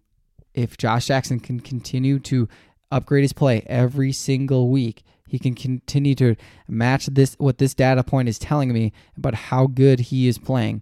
if 0.54 0.78
Josh 0.78 1.08
Jackson 1.08 1.40
can 1.40 1.60
continue 1.60 2.20
to 2.20 2.48
upgrade 2.92 3.24
his 3.24 3.34
play 3.34 3.64
every 3.66 4.12
single 4.12 4.70
week, 4.70 5.04
he 5.32 5.40
can 5.40 5.56
continue 5.56 6.14
to 6.14 6.36
match 6.68 7.06
this 7.06 7.36
what 7.40 7.58
this 7.58 7.74
data 7.74 8.04
point 8.04 8.28
is 8.28 8.38
telling 8.38 8.74
me 8.74 8.92
about 9.16 9.34
how 9.34 9.66
good 9.66 10.02
he 10.02 10.28
is 10.28 10.38
playing. 10.38 10.82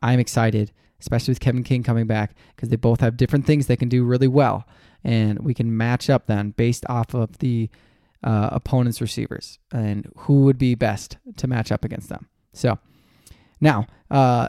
I'm 0.00 0.20
excited, 0.20 0.70
especially 1.00 1.32
with 1.32 1.40
Kevin 1.40 1.64
King 1.64 1.82
coming 1.82 2.06
back 2.06 2.36
because 2.54 2.68
they 2.68 2.76
both 2.76 3.00
have 3.00 3.16
different 3.16 3.44
things 3.44 3.66
they 3.66 3.76
can 3.76 3.88
do 3.88 4.04
really 4.04 4.28
well, 4.28 4.68
and 5.02 5.40
we 5.40 5.52
can 5.52 5.76
match 5.76 6.08
up 6.08 6.28
then 6.28 6.52
based 6.52 6.84
off 6.88 7.12
of 7.12 7.38
the 7.38 7.68
uh, 8.22 8.50
opponent's 8.52 9.00
receivers 9.00 9.58
and 9.72 10.08
who 10.16 10.44
would 10.44 10.58
be 10.58 10.76
best 10.76 11.16
to 11.36 11.48
match 11.48 11.72
up 11.72 11.84
against 11.84 12.08
them. 12.08 12.28
So 12.52 12.78
now, 13.60 13.88
uh, 14.12 14.46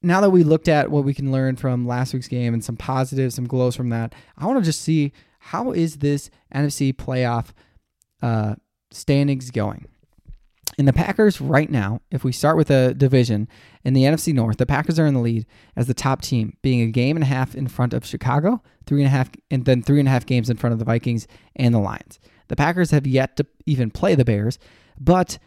now 0.00 0.20
that 0.20 0.30
we 0.30 0.44
looked 0.44 0.68
at 0.68 0.92
what 0.92 1.02
we 1.02 1.12
can 1.12 1.32
learn 1.32 1.56
from 1.56 1.88
last 1.88 2.14
week's 2.14 2.28
game 2.28 2.54
and 2.54 2.64
some 2.64 2.76
positives, 2.76 3.34
some 3.34 3.48
glows 3.48 3.74
from 3.74 3.88
that, 3.88 4.14
I 4.38 4.46
want 4.46 4.60
to 4.60 4.64
just 4.64 4.82
see 4.82 5.10
how 5.40 5.72
is 5.72 5.96
this 5.96 6.30
NFC 6.54 6.94
playoff 6.94 7.46
uh, 8.22 8.54
standings 8.90 9.50
going. 9.50 9.86
In 10.78 10.86
the 10.86 10.92
Packers 10.92 11.40
right 11.40 11.68
now, 11.68 12.00
if 12.10 12.24
we 12.24 12.32
start 12.32 12.56
with 12.56 12.70
a 12.70 12.94
division 12.94 13.48
in 13.84 13.92
the 13.92 14.04
NFC 14.04 14.32
North, 14.32 14.56
the 14.56 14.66
Packers 14.66 14.98
are 14.98 15.06
in 15.06 15.14
the 15.14 15.20
lead 15.20 15.44
as 15.76 15.86
the 15.86 15.94
top 15.94 16.22
team, 16.22 16.56
being 16.62 16.80
a 16.80 16.86
game 16.86 17.16
and 17.16 17.24
a 17.24 17.26
half 17.26 17.54
in 17.54 17.68
front 17.68 17.92
of 17.92 18.06
Chicago, 18.06 18.62
three 18.86 19.00
and 19.00 19.06
a 19.06 19.10
half, 19.10 19.30
and 19.50 19.64
then 19.64 19.82
three 19.82 19.98
and 19.98 20.08
a 20.08 20.10
half 20.10 20.24
games 20.24 20.48
in 20.48 20.56
front 20.56 20.72
of 20.72 20.78
the 20.78 20.84
Vikings 20.84 21.26
and 21.56 21.74
the 21.74 21.78
Lions. 21.78 22.18
The 22.48 22.56
Packers 22.56 22.92
have 22.92 23.06
yet 23.06 23.36
to 23.36 23.46
even 23.66 23.90
play 23.90 24.14
the 24.14 24.24
Bears, 24.24 24.58
but 24.98 25.38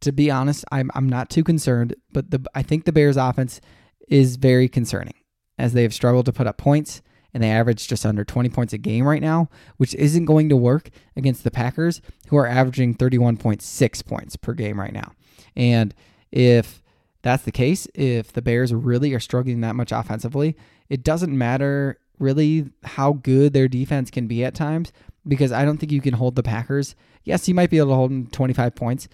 to 0.00 0.12
be 0.12 0.30
honest, 0.30 0.64
I'm 0.72 0.90
I'm 0.94 1.08
not 1.08 1.30
too 1.30 1.44
concerned. 1.44 1.94
But 2.12 2.30
the 2.30 2.44
I 2.54 2.62
think 2.62 2.84
the 2.84 2.92
Bears 2.92 3.16
offense 3.16 3.60
is 4.08 4.36
very 4.36 4.68
concerning 4.68 5.14
as 5.58 5.72
they 5.72 5.82
have 5.82 5.94
struggled 5.94 6.26
to 6.26 6.32
put 6.32 6.46
up 6.46 6.58
points 6.58 7.02
and 7.32 7.42
they 7.42 7.50
average 7.50 7.86
just 7.88 8.04
under 8.04 8.24
20 8.24 8.48
points 8.48 8.72
a 8.72 8.78
game 8.78 9.06
right 9.06 9.22
now, 9.22 9.48
which 9.76 9.94
isn't 9.94 10.24
going 10.24 10.48
to 10.48 10.56
work 10.56 10.90
against 11.16 11.44
the 11.44 11.50
Packers, 11.50 12.00
who 12.28 12.36
are 12.36 12.46
averaging 12.46 12.94
31.6 12.94 14.06
points 14.06 14.36
per 14.36 14.52
game 14.52 14.80
right 14.80 14.92
now. 14.92 15.12
And 15.56 15.94
if 16.32 16.82
that's 17.22 17.44
the 17.44 17.52
case, 17.52 17.86
if 17.94 18.32
the 18.32 18.42
Bears 18.42 18.72
really 18.72 19.12
are 19.14 19.20
struggling 19.20 19.60
that 19.60 19.76
much 19.76 19.92
offensively, 19.92 20.56
it 20.88 21.04
doesn't 21.04 21.36
matter 21.36 21.98
really 22.18 22.70
how 22.84 23.14
good 23.14 23.52
their 23.52 23.68
defense 23.68 24.10
can 24.10 24.26
be 24.26 24.44
at 24.44 24.54
times 24.54 24.92
because 25.26 25.52
I 25.52 25.64
don't 25.64 25.78
think 25.78 25.92
you 25.92 26.00
can 26.00 26.14
hold 26.14 26.36
the 26.36 26.42
Packers. 26.42 26.94
Yes, 27.24 27.48
you 27.48 27.54
might 27.54 27.70
be 27.70 27.78
able 27.78 27.90
to 27.90 27.94
hold 27.94 28.10
them 28.10 28.26
25 28.26 28.74
points, 28.74 29.08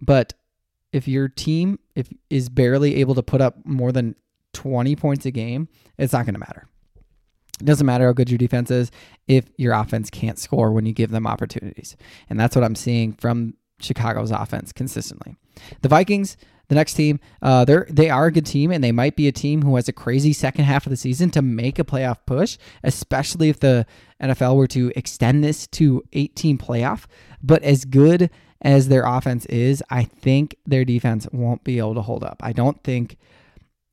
but 0.00 0.34
if 0.92 1.06
your 1.06 1.28
team 1.28 1.78
if 1.94 2.08
is 2.30 2.48
barely 2.48 2.96
able 2.96 3.14
to 3.14 3.22
put 3.22 3.40
up 3.40 3.64
more 3.64 3.92
than 3.92 4.16
20 4.52 4.96
points 4.96 5.26
a 5.26 5.30
game, 5.30 5.68
it's 5.98 6.12
not 6.12 6.24
going 6.24 6.34
to 6.34 6.40
matter. 6.40 6.66
It 7.60 7.64
doesn't 7.64 7.86
matter 7.86 8.06
how 8.06 8.12
good 8.12 8.30
your 8.30 8.38
defense 8.38 8.70
is 8.70 8.90
if 9.28 9.44
your 9.56 9.72
offense 9.72 10.10
can't 10.10 10.38
score 10.38 10.72
when 10.72 10.86
you 10.86 10.92
give 10.92 11.10
them 11.10 11.26
opportunities. 11.26 11.96
And 12.28 12.38
that's 12.38 12.56
what 12.56 12.64
I'm 12.64 12.74
seeing 12.74 13.12
from 13.12 13.54
Chicago's 13.80 14.30
offense 14.30 14.72
consistently. 14.72 15.36
The 15.82 15.88
Vikings, 15.88 16.36
the 16.68 16.74
next 16.74 16.94
team, 16.94 17.20
uh, 17.42 17.64
they're 17.64 17.86
they 17.90 18.10
are 18.10 18.26
a 18.26 18.32
good 18.32 18.46
team, 18.46 18.70
and 18.70 18.82
they 18.82 18.92
might 18.92 19.16
be 19.16 19.28
a 19.28 19.32
team 19.32 19.62
who 19.62 19.76
has 19.76 19.88
a 19.88 19.92
crazy 19.92 20.32
second 20.32 20.64
half 20.64 20.86
of 20.86 20.90
the 20.90 20.96
season 20.96 21.30
to 21.30 21.42
make 21.42 21.78
a 21.78 21.84
playoff 21.84 22.18
push, 22.26 22.58
especially 22.84 23.48
if 23.48 23.60
the 23.60 23.86
NFL 24.22 24.56
were 24.56 24.68
to 24.68 24.92
extend 24.94 25.42
this 25.42 25.66
to 25.68 26.02
18 26.12 26.58
playoff. 26.58 27.06
But 27.42 27.62
as 27.62 27.84
good 27.84 28.30
as 28.62 28.88
their 28.88 29.04
offense 29.04 29.46
is, 29.46 29.82
I 29.90 30.04
think 30.04 30.56
their 30.66 30.84
defense 30.84 31.26
won't 31.32 31.64
be 31.64 31.78
able 31.78 31.94
to 31.94 32.02
hold 32.02 32.22
up. 32.22 32.40
I 32.42 32.52
don't 32.52 32.82
think 32.84 33.16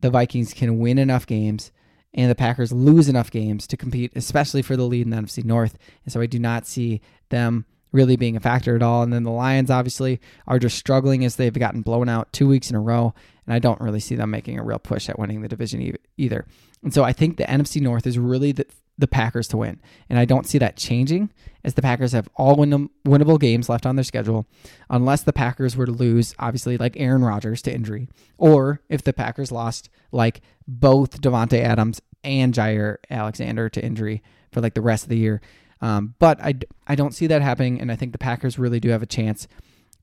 the 0.01 0.09
Vikings 0.09 0.53
can 0.53 0.79
win 0.79 0.97
enough 0.97 1.25
games 1.25 1.71
and 2.13 2.31
the 2.31 2.35
Packers 2.35 2.71
lose 2.71 3.09
enough 3.09 3.31
games 3.31 3.67
to 3.67 3.77
compete, 3.77 4.11
especially 4.15 4.61
for 4.61 4.75
the 4.75 4.85
lead 4.85 5.05
in 5.05 5.11
the 5.11 5.17
NFC 5.17 5.43
North. 5.43 5.77
And 6.03 6.11
so 6.11 6.21
I 6.21 6.25
do 6.25 6.39
not 6.39 6.65
see 6.65 7.01
them 7.29 7.65
really 7.91 8.15
being 8.15 8.35
a 8.35 8.39
factor 8.39 8.75
at 8.75 8.83
all. 8.83 9.03
And 9.03 9.13
then 9.13 9.23
the 9.23 9.31
Lions 9.31 9.69
obviously 9.69 10.19
are 10.45 10.59
just 10.59 10.77
struggling 10.77 11.23
as 11.23 11.35
they've 11.35 11.53
gotten 11.53 11.81
blown 11.81 12.09
out 12.09 12.31
two 12.33 12.47
weeks 12.47 12.69
in 12.69 12.75
a 12.75 12.81
row. 12.81 13.13
And 13.45 13.53
I 13.53 13.59
don't 13.59 13.81
really 13.81 13.99
see 13.99 14.15
them 14.15 14.31
making 14.31 14.59
a 14.59 14.63
real 14.63 14.79
push 14.79 15.09
at 15.09 15.19
winning 15.19 15.41
the 15.41 15.47
division 15.47 15.95
either. 16.17 16.45
And 16.83 16.93
so 16.93 17.03
I 17.03 17.13
think 17.13 17.37
the 17.37 17.43
NFC 17.43 17.81
North 17.81 18.05
is 18.05 18.19
really 18.19 18.51
the, 18.51 18.65
the 18.97 19.07
Packers 19.07 19.47
to 19.49 19.57
win. 19.57 19.79
And 20.09 20.17
I 20.17 20.25
don't 20.25 20.47
see 20.47 20.57
that 20.57 20.75
changing 20.75 21.29
as 21.63 21.75
the 21.75 21.81
Packers 21.81 22.13
have 22.13 22.29
all 22.35 22.55
win- 22.55 22.89
winnable 23.05 23.39
games 23.39 23.69
left 23.69 23.85
on 23.85 23.95
their 23.95 24.03
schedule, 24.03 24.47
unless 24.89 25.21
the 25.21 25.33
Packers 25.33 25.75
were 25.75 25.85
to 25.85 25.91
lose, 25.91 26.33
obviously, 26.39 26.77
like 26.77 26.97
Aaron 26.97 27.23
Rodgers 27.23 27.61
to 27.63 27.73
injury, 27.73 28.07
or 28.37 28.81
if 28.89 29.03
the 29.03 29.13
Packers 29.13 29.51
lost 29.51 29.89
like 30.11 30.41
both 30.67 31.21
Davante 31.21 31.59
Adams 31.59 32.01
and 32.23 32.53
Jaire 32.53 32.97
Alexander 33.09 33.69
to 33.69 33.83
injury 33.83 34.23
for 34.51 34.61
like 34.61 34.73
the 34.73 34.81
rest 34.81 35.03
of 35.03 35.09
the 35.09 35.17
year. 35.17 35.41
Um, 35.81 36.15
but 36.19 36.41
I, 36.41 36.55
I 36.87 36.95
don't 36.95 37.13
see 37.13 37.27
that 37.27 37.41
happening, 37.41 37.79
and 37.79 37.91
I 37.91 37.95
think 37.95 38.11
the 38.11 38.17
Packers 38.17 38.57
really 38.57 38.79
do 38.79 38.89
have 38.89 39.03
a 39.03 39.07
chance 39.07 39.47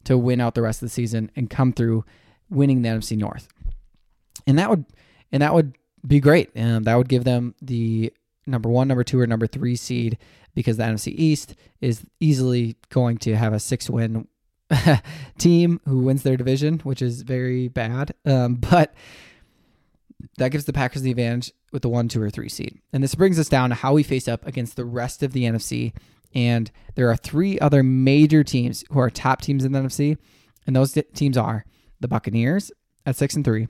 to 0.04 0.16
win 0.16 0.40
out 0.40 0.54
the 0.54 0.62
rest 0.62 0.82
of 0.82 0.86
the 0.86 0.92
season 0.92 1.30
and 1.34 1.50
come 1.50 1.72
through 1.72 2.04
winning 2.50 2.82
the 2.82 2.90
NFC 2.90 3.16
North. 3.16 3.48
And 4.46 4.58
that 4.58 4.70
would 4.70 4.84
and 5.32 5.42
that 5.42 5.54
would 5.54 5.76
be 6.06 6.20
great. 6.20 6.50
Um, 6.56 6.84
that 6.84 6.96
would 6.96 7.08
give 7.08 7.24
them 7.24 7.54
the 7.60 8.12
number 8.46 8.68
one, 8.68 8.88
number 8.88 9.04
two, 9.04 9.20
or 9.20 9.26
number 9.26 9.46
three 9.46 9.76
seed 9.76 10.18
because 10.54 10.76
the 10.76 10.84
NFC 10.84 11.12
East 11.16 11.54
is 11.80 12.04
easily 12.20 12.76
going 12.90 13.18
to 13.18 13.36
have 13.36 13.52
a 13.52 13.60
six 13.60 13.90
win 13.90 14.28
team 15.38 15.80
who 15.86 16.00
wins 16.00 16.22
their 16.22 16.36
division, 16.36 16.80
which 16.80 17.02
is 17.02 17.22
very 17.22 17.68
bad. 17.68 18.14
Um, 18.24 18.54
but 18.70 18.94
that 20.38 20.50
gives 20.50 20.64
the 20.64 20.72
Packers 20.72 21.02
the 21.02 21.10
advantage 21.10 21.52
with 21.72 21.82
the 21.82 21.88
one, 21.88 22.08
two, 22.08 22.22
or 22.22 22.30
three 22.30 22.48
seed. 22.48 22.80
And 22.92 23.02
this 23.02 23.14
brings 23.14 23.38
us 23.38 23.48
down 23.48 23.70
to 23.70 23.74
how 23.74 23.92
we 23.92 24.02
face 24.02 24.28
up 24.28 24.46
against 24.46 24.76
the 24.76 24.84
rest 24.84 25.22
of 25.22 25.32
the 25.32 25.44
NFC. 25.44 25.92
And 26.34 26.70
there 26.94 27.10
are 27.10 27.16
three 27.16 27.58
other 27.58 27.82
major 27.82 28.42
teams 28.42 28.84
who 28.90 28.98
are 28.98 29.10
top 29.10 29.40
teams 29.40 29.64
in 29.64 29.72
the 29.72 29.80
NFC, 29.80 30.16
and 30.66 30.74
those 30.74 30.98
teams 31.14 31.36
are 31.36 31.64
the 32.00 32.08
Buccaneers 32.08 32.72
at 33.06 33.16
six 33.16 33.34
and 33.34 33.44
three, 33.44 33.68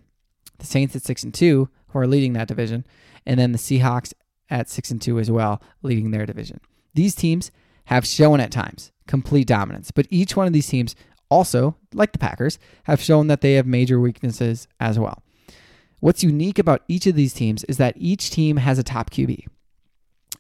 the 0.59 0.67
Saints 0.67 0.97
at 0.97 1.03
six 1.03 1.23
and 1.23 1.35
two, 1.35 1.69
who 1.89 1.99
are 1.99 2.07
leading 2.07 2.33
that 2.35 2.49
division, 2.49 2.87
and 3.27 3.39
then 3.39 3.53
the 3.53 3.59
Seahawks 3.59 4.15
at 4.51 4.69
six 4.69 4.91
and 4.91 5.01
two 5.01 5.19
as 5.19 5.31
well, 5.31 5.63
leading 5.83 6.11
their 6.11 6.27
division. 6.27 6.61
These 6.95 7.15
teams 7.15 7.51
have 7.87 8.07
shown 8.07 8.41
at 8.41 8.51
times 8.51 8.93
complete 9.07 9.47
dominance, 9.47 9.91
but 9.91 10.07
each 10.11 10.37
one 10.37 10.47
of 10.47 10.53
these 10.53 10.69
teams 10.69 10.95
also, 11.29 11.77
like 11.93 12.13
the 12.13 12.19
Packers, 12.19 12.59
have 12.85 13.01
shown 13.01 13.27
that 13.27 13.41
they 13.41 13.55
have 13.55 13.67
major 13.67 13.99
weaknesses 13.99 14.69
as 14.81 14.99
well. 14.99 15.23
What's 16.01 16.23
unique 16.23 16.59
about 16.59 16.83
each 16.87 17.07
of 17.07 17.15
these 17.15 17.33
teams 17.33 17.65
is 17.65 17.79
that 17.79 17.95
each 17.97 18.31
team 18.31 18.59
has 18.59 18.79
a 18.79 18.83
top 18.83 19.11
QB. 19.11 19.47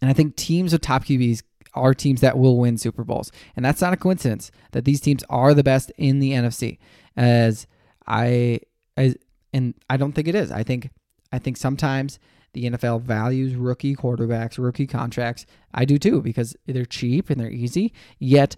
And 0.00 0.10
I 0.10 0.12
think 0.12 0.36
teams 0.36 0.72
with 0.72 0.82
top 0.82 1.04
QBs 1.04 1.42
are 1.74 1.94
teams 1.94 2.20
that 2.20 2.38
will 2.38 2.58
win 2.58 2.78
Super 2.78 3.04
Bowls. 3.04 3.32
And 3.56 3.64
that's 3.64 3.80
not 3.80 3.92
a 3.92 3.96
coincidence 3.96 4.50
that 4.72 4.84
these 4.84 5.00
teams 5.00 5.24
are 5.28 5.54
the 5.54 5.64
best 5.64 5.90
in 5.96 6.20
the 6.20 6.32
NFC. 6.32 6.78
As 7.16 7.66
I 8.06 8.60
as 8.96 9.16
and 9.52 9.74
I 9.88 9.96
don't 9.96 10.12
think 10.12 10.28
it 10.28 10.34
is. 10.34 10.52
I 10.52 10.62
think 10.62 10.90
I 11.32 11.38
think 11.38 11.56
sometimes 11.56 12.18
the 12.54 12.64
NFL 12.64 13.02
values 13.02 13.54
rookie 13.54 13.94
quarterbacks, 13.94 14.58
rookie 14.58 14.86
contracts. 14.86 15.46
I 15.72 15.84
do 15.84 15.98
too 15.98 16.22
because 16.22 16.56
they're 16.66 16.84
cheap 16.84 17.30
and 17.30 17.40
they're 17.40 17.50
easy. 17.50 17.92
Yet 18.18 18.56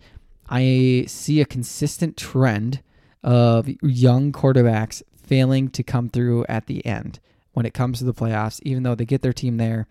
I 0.49 1.05
see 1.09 1.41
a 1.41 1.47
consistent 1.47 2.17
trend 2.17 2.83
of 3.23 3.69
young 3.83 4.33
quarterbacks 4.33 5.03
failing 5.17 5.69
to 5.71 5.83
come 5.83 6.09
through 6.09 6.47
at 6.49 6.67
the 6.67 6.85
end 6.87 7.19
when 7.53 7.67
it 7.67 7.75
comes 7.75 7.99
to 7.99 8.05
the 8.05 8.15
playoffs, 8.15 8.61
even 8.63 8.83
though 8.83 8.95
they 8.95 9.05
get 9.05 9.23
their 9.23 9.33
team 9.33 9.57
there. 9.57 9.87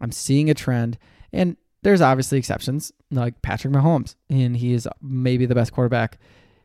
I'm 0.00 0.12
seeing 0.12 0.48
a 0.50 0.54
trend, 0.54 0.98
and 1.32 1.56
there's 1.82 2.00
obviously 2.00 2.38
exceptions 2.38 2.92
like 3.10 3.42
Patrick 3.42 3.72
Mahomes, 3.72 4.14
and 4.28 4.56
he 4.56 4.72
is 4.72 4.88
maybe 5.00 5.46
the 5.46 5.54
best 5.54 5.72
quarterback. 5.72 6.18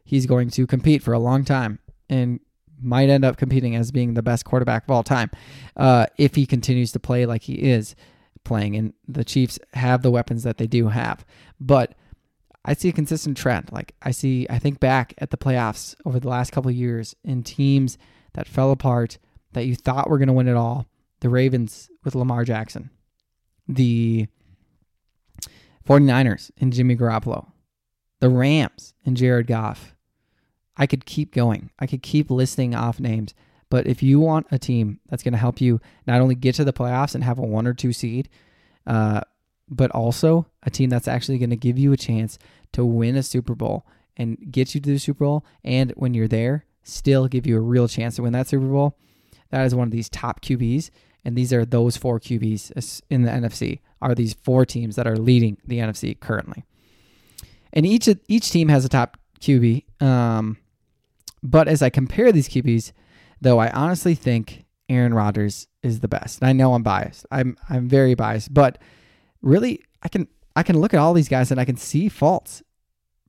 He's 0.03 0.25
going 0.25 0.49
to 0.51 0.67
compete 0.67 1.01
for 1.01 1.13
a 1.13 1.19
long 1.19 1.45
time 1.45 1.79
and 2.09 2.39
might 2.81 3.09
end 3.09 3.25
up 3.25 3.37
competing 3.37 3.75
as 3.75 3.91
being 3.91 4.13
the 4.13 4.23
best 4.23 4.45
quarterback 4.45 4.83
of 4.83 4.91
all 4.91 5.03
time 5.03 5.29
uh, 5.77 6.05
if 6.17 6.35
he 6.35 6.45
continues 6.45 6.91
to 6.91 6.99
play 6.99 7.25
like 7.25 7.43
he 7.43 7.53
is 7.55 7.95
playing. 8.43 8.75
And 8.75 8.93
the 9.07 9.23
Chiefs 9.23 9.59
have 9.73 10.01
the 10.01 10.11
weapons 10.11 10.43
that 10.43 10.57
they 10.57 10.67
do 10.67 10.87
have. 10.89 11.25
But 11.59 11.95
I 12.63 12.73
see 12.73 12.89
a 12.89 12.93
consistent 12.93 13.37
trend. 13.37 13.71
Like 13.71 13.95
I 14.01 14.11
see, 14.11 14.45
I 14.49 14.59
think 14.59 14.79
back 14.79 15.13
at 15.17 15.31
the 15.31 15.37
playoffs 15.37 15.95
over 16.05 16.19
the 16.19 16.29
last 16.29 16.51
couple 16.51 16.69
of 16.69 16.75
years 16.75 17.15
in 17.23 17.43
teams 17.43 17.97
that 18.33 18.47
fell 18.47 18.71
apart 18.71 19.17
that 19.53 19.65
you 19.65 19.75
thought 19.75 20.09
were 20.09 20.17
going 20.17 20.27
to 20.27 20.33
win 20.33 20.47
it 20.47 20.55
all. 20.55 20.87
The 21.19 21.29
Ravens 21.29 21.89
with 22.03 22.15
Lamar 22.15 22.43
Jackson, 22.43 22.89
the 23.67 24.27
49ers 25.87 26.49
and 26.59 26.73
Jimmy 26.73 26.95
Garoppolo, 26.95 27.51
the 28.19 28.29
Rams 28.29 28.95
and 29.05 29.15
Jared 29.15 29.45
Goff, 29.45 29.95
I 30.77 30.87
could 30.87 31.05
keep 31.05 31.33
going. 31.33 31.69
I 31.79 31.87
could 31.87 32.01
keep 32.01 32.31
listing 32.31 32.75
off 32.75 32.99
names. 32.99 33.33
But 33.69 33.87
if 33.87 34.03
you 34.03 34.19
want 34.19 34.47
a 34.51 34.59
team 34.59 34.99
that's 35.09 35.23
going 35.23 35.33
to 35.33 35.37
help 35.37 35.61
you 35.61 35.79
not 36.05 36.21
only 36.21 36.35
get 36.35 36.55
to 36.55 36.63
the 36.63 36.73
playoffs 36.73 37.15
and 37.15 37.23
have 37.23 37.39
a 37.39 37.43
one 37.43 37.67
or 37.67 37.73
two 37.73 37.93
seed, 37.93 38.29
uh, 38.85 39.21
but 39.69 39.91
also 39.91 40.47
a 40.63 40.69
team 40.69 40.89
that's 40.89 41.07
actually 41.07 41.37
going 41.37 41.51
to 41.51 41.55
give 41.55 41.79
you 41.79 41.93
a 41.93 41.97
chance 41.97 42.37
to 42.73 42.83
win 42.83 43.15
a 43.15 43.23
Super 43.23 43.55
Bowl 43.55 43.85
and 44.17 44.37
get 44.51 44.75
you 44.75 44.81
to 44.81 44.89
the 44.89 44.99
Super 44.99 45.23
Bowl, 45.23 45.45
and 45.63 45.91
when 45.91 46.13
you're 46.13 46.27
there, 46.27 46.65
still 46.83 47.27
give 47.27 47.47
you 47.47 47.57
a 47.57 47.61
real 47.61 47.87
chance 47.87 48.17
to 48.17 48.23
win 48.23 48.33
that 48.33 48.47
Super 48.47 48.67
Bowl, 48.67 48.97
that 49.51 49.65
is 49.65 49.75
one 49.75 49.87
of 49.87 49.91
these 49.91 50.09
top 50.09 50.41
QBs. 50.41 50.89
And 51.23 51.37
these 51.37 51.53
are 51.53 51.65
those 51.65 51.97
four 51.97 52.19
QBs 52.19 53.01
in 53.09 53.21
the 53.21 53.31
NFC 53.31 53.79
are 54.01 54.15
these 54.15 54.33
four 54.33 54.65
teams 54.65 54.95
that 54.95 55.05
are 55.05 55.17
leading 55.17 55.57
the 55.65 55.77
NFC 55.77 56.19
currently. 56.19 56.65
And 57.71 57.85
each 57.85 58.09
each 58.27 58.49
team 58.49 58.69
has 58.69 58.83
a 58.83 58.89
top 58.89 59.17
QB. 59.39 60.01
Um, 60.01 60.57
but 61.43 61.67
as 61.67 61.81
I 61.81 61.89
compare 61.89 62.31
these 62.31 62.49
QBs, 62.49 62.91
though, 63.39 63.59
I 63.59 63.69
honestly 63.71 64.15
think 64.15 64.65
Aaron 64.89 65.13
Rodgers 65.13 65.67
is 65.83 66.01
the 66.01 66.07
best. 66.07 66.41
And 66.41 66.49
I 66.49 66.53
know 66.53 66.73
I'm 66.73 66.83
biased. 66.83 67.25
I'm 67.31 67.57
I'm 67.69 67.87
very 67.87 68.13
biased, 68.13 68.53
but 68.53 68.77
really 69.41 69.81
I 70.03 70.09
can 70.09 70.27
I 70.55 70.63
can 70.63 70.79
look 70.79 70.93
at 70.93 70.99
all 70.99 71.13
these 71.13 71.29
guys 71.29 71.51
and 71.51 71.59
I 71.59 71.65
can 71.65 71.77
see 71.77 72.09
faults. 72.09 72.61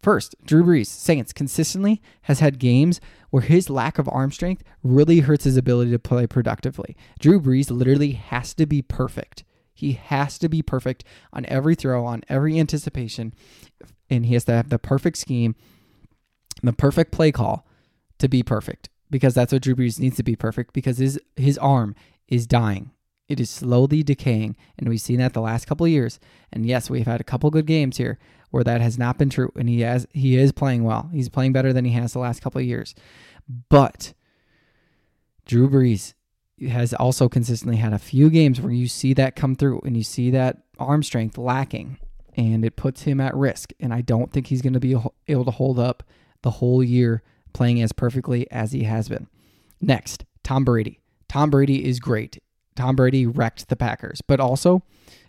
First, 0.01 0.35
Drew 0.45 0.65
Brees, 0.65 0.89
Saints, 0.89 1.33
consistently 1.33 2.03
has 2.23 2.41
had 2.41 2.59
games 2.59 3.01
where 3.31 3.43
his 3.43 3.71
lack 3.71 3.99
of 3.99 4.09
arm 4.09 4.33
strength 4.33 4.65
really 4.83 5.21
hurts 5.21 5.45
his 5.45 5.57
ability 5.57 5.93
to 5.93 5.99
play 6.01 6.27
productively. 6.27 6.97
Drew 7.21 7.41
Brees 7.41 7.71
literally 7.71 8.13
has 8.13 8.53
to 8.55 8.67
be 8.67 8.83
perfect. 8.83 9.45
He 9.73 9.93
has 9.93 10.39
to 10.41 10.49
be 10.49 10.61
perfect 10.61 11.05
on 11.33 11.47
every 11.47 11.77
throw, 11.77 12.05
on 12.05 12.23
every 12.29 12.59
anticipation, 12.59 13.33
and 14.11 14.27
he 14.27 14.35
has 14.35 14.45
to 14.47 14.53
have 14.53 14.71
the 14.71 14.79
perfect 14.79 15.19
scheme, 15.19 15.55
the 16.65 16.73
perfect 16.73 17.13
play 17.13 17.31
call 17.31 17.65
to 18.23 18.29
be 18.29 18.43
perfect 18.43 18.89
because 19.11 19.35
that's 19.35 19.53
what 19.53 19.63
Drew 19.63 19.77
Brees 19.77 20.01
needs 20.01 20.17
to 20.17 20.23
be 20.23 20.35
perfect 20.35 20.73
because 20.73 20.99
his 20.99 21.21
his 21.37 21.59
arm 21.59 21.95
is 22.27 22.47
dying. 22.47 22.91
It 23.29 23.39
is 23.39 23.51
slowly 23.51 24.03
decaying, 24.03 24.57
and 24.79 24.89
we've 24.89 25.01
seen 25.01 25.19
that 25.19 25.33
the 25.33 25.41
last 25.41 25.67
couple 25.67 25.87
years. 25.87 26.19
And 26.53 26.67
yes, 26.67 26.91
we've 26.91 27.07
had 27.07 27.21
a 27.21 27.25
couple 27.25 27.51
good 27.51 27.67
games 27.67 27.99
here 27.99 28.19
where 28.51 28.65
that 28.65 28.81
has 28.81 28.99
not 28.99 29.19
been 29.19 29.31
true, 29.31 29.53
and 29.57 29.69
he 29.69 29.81
has 29.81 30.07
he 30.13 30.37
is 30.37 30.51
playing 30.51 30.85
well. 30.85 31.11
He's 31.13 31.29
playing 31.29 31.53
better 31.53 31.73
than 31.73 31.85
he 31.85 31.93
has 31.93 32.13
the 32.13 32.19
last 32.19 32.43
couple 32.43 32.61
years. 32.61 32.95
But 33.69 34.15
Drew 35.45 35.69
Brees 35.69 36.15
has 36.69 36.95
also 36.95 37.29
consistently 37.29 37.79
had 37.79 37.93
a 37.93 37.99
few 37.99 38.31
games 38.31 38.61
where 38.61 38.73
you 38.73 38.89
see 38.89 39.15
that 39.15 39.37
come 39.37 39.55
through 39.55 39.81
and 39.85 39.97
you 39.97 40.03
see 40.03 40.31
that 40.31 40.59
arm 40.79 41.03
strength 41.03 41.39
lacking, 41.39 41.99
and 42.37 42.65
it 42.65 42.77
puts 42.77 43.03
him 43.03 43.21
at 43.21 43.37
risk. 43.37 43.73
And 43.81 43.93
I 43.93 44.01
don't 44.01 44.33
think 44.33 44.47
he's 44.47 44.63
going 44.63 44.75
to 44.75 44.81
be 44.81 44.97
able 45.29 45.45
to 45.45 45.51
hold 45.51 45.79
up 45.79 46.03
the 46.43 46.51
whole 46.51 46.83
year 46.83 47.23
playing 47.53 47.81
as 47.83 47.93
perfectly 47.93 48.51
as 48.51 48.73
he 48.73 48.85
has 48.85 49.09
been. 49.09 49.29
Next, 49.81 50.25
Tom 50.43 50.65
Brady. 50.65 51.01
Tom 51.29 51.51
Brady 51.51 51.85
is 51.85 52.01
great. 52.01 52.39
Tom 52.77 52.97
Brady 52.97 53.27
wrecked 53.27 53.69
the 53.69 53.77
Packers, 53.77 54.21
but 54.23 54.41
also 54.41 54.83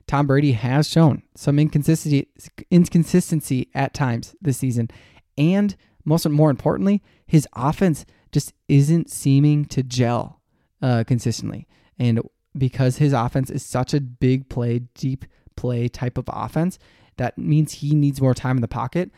Tom 0.08 0.28
Brady 0.28 0.54
has 0.54 0.88
shown 0.88 1.24
some 1.36 1.60
inconsistency 1.60 2.28
inconsistency 2.70 3.70
at 3.74 3.94
times 3.94 4.36
this 4.42 4.58
season, 4.58 4.90
and 5.38 5.76
most 6.06 6.28
more 6.28 6.50
importantly, 6.50 7.02
his 7.26 7.48
offense 7.56 8.06
just 8.32 8.54
isn't 8.68 9.10
seeming 9.10 9.66
to 9.66 9.84
gel 9.84 10.42
uh, 10.82 11.04
consistently. 11.06 11.68
And 11.98 12.22
because 12.58 12.98
his 12.98 13.14
offense 13.14 13.50
is 13.50 13.64
such 13.64 13.94
a 13.94 14.02
big 14.02 14.50
play, 14.50 14.80
deep 14.96 15.26
play 15.56 15.88
type 15.88 16.18
of 16.18 16.26
offense, 16.28 16.78
that 17.18 17.38
means 17.38 17.74
he 17.74 17.96
needs 17.96 18.22
more 18.22 18.34
time 18.34 18.58
in 18.58 18.62
the 18.62 18.68
pocket. 18.68 19.12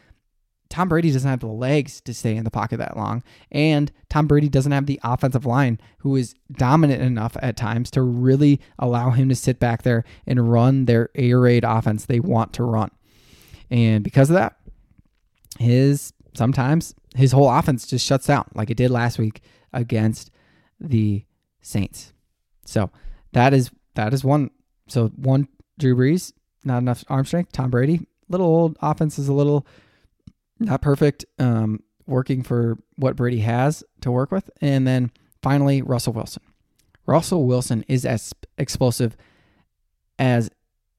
Tom 0.70 0.90
Brady 0.90 1.12
doesn't 1.12 1.30
have 1.30 1.40
the 1.40 1.48
legs 1.48 2.02
to 2.02 2.14
stay 2.14 2.36
in 2.36 2.44
the 2.44 2.52
pocket 2.52 2.78
that 2.78 2.98
long. 2.98 3.24
And 3.52 3.92
Tom 4.10 4.28
Brady 4.28 4.50
doesn't 4.50 4.72
have 4.72 4.88
the 4.88 5.00
offensive 5.04 5.46
line 5.46 5.80
who 6.00 6.16
is 6.16 6.36
dominant 6.52 7.02
enough 7.02 7.38
at 7.42 7.56
times 7.56 7.92
to 7.92 8.02
really 8.02 8.60
allow 8.80 9.12
him 9.12 9.30
to 9.30 9.36
sit 9.36 9.60
back 9.60 9.84
there 9.84 10.04
and 10.26 10.52
run 10.52 10.86
their 10.86 11.10
air 11.16 11.40
raid 11.40 11.64
offense 11.64 12.06
they 12.06 12.20
want 12.20 12.54
to 12.54 12.64
run. 12.64 12.90
And 13.70 14.04
because 14.04 14.30
of 14.30 14.36
that, 14.36 14.58
his 15.60 16.14
sometimes 16.34 16.94
his 17.16 17.32
whole 17.32 17.50
offense 17.50 17.88
just 17.88 18.06
shuts 18.06 18.28
down 18.28 18.46
like 18.54 18.70
it 18.70 18.78
did 18.78 18.92
last 18.92 19.18
week 19.18 19.42
against 19.72 20.32
the 20.80 21.26
Saints. 21.62 22.14
So 22.66 22.92
that 23.32 23.54
is 23.54 23.72
that 23.96 24.14
is 24.14 24.24
one. 24.24 24.52
So 24.88 25.08
one 25.16 25.48
Drew 25.80 25.96
Brees, 25.96 26.34
not 26.64 26.80
enough 26.80 27.04
arm 27.08 27.26
strength. 27.26 27.52
Tom 27.52 27.72
Brady, 27.72 28.08
little 28.30 28.48
old 28.48 28.78
offense 28.82 29.18
is 29.18 29.28
a 29.28 29.34
little 29.34 29.66
not 30.60 30.82
perfect. 30.82 31.26
Um, 31.40 31.82
working 32.08 32.44
for 32.44 32.78
what 32.98 33.16
Brady 33.16 33.40
has 33.40 33.84
to 34.02 34.12
work 34.12 34.32
with, 34.32 34.50
and 34.62 34.88
then 34.88 35.12
finally 35.42 35.82
Russell 35.82 36.14
Wilson. 36.14 36.44
Russell 37.06 37.46
Wilson 37.46 37.84
is 37.88 38.06
as 38.06 38.34
explosive 38.58 39.16
as 40.18 40.50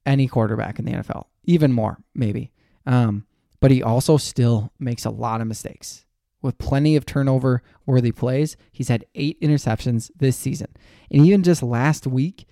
any 0.05 0.29
quarterback 0.29 0.79
in 0.79 0.85
the 0.85 0.93
NFL, 0.93 1.25
even 1.45 1.73
more 1.73 1.99
maybe. 2.15 2.53
Um, 2.87 3.27
but 3.61 3.71
he 3.71 3.83
also 3.83 4.17
still 4.17 4.73
makes 4.79 5.05
a 5.05 5.11
lot 5.11 5.41
of 5.41 5.47
mistakes 5.47 6.05
with 6.43 6.59
plenty 6.59 6.95
of 6.97 7.07
turnover 7.07 7.63
worthy 7.87 8.13
plays. 8.13 8.57
He's 8.71 8.89
had 8.89 9.05
eight 9.15 9.41
interceptions 9.41 10.11
this 10.17 10.37
season. 10.37 10.69
And 11.11 11.27
even 11.27 11.43
just 11.43 11.63
last 11.63 12.07
week 12.07 12.47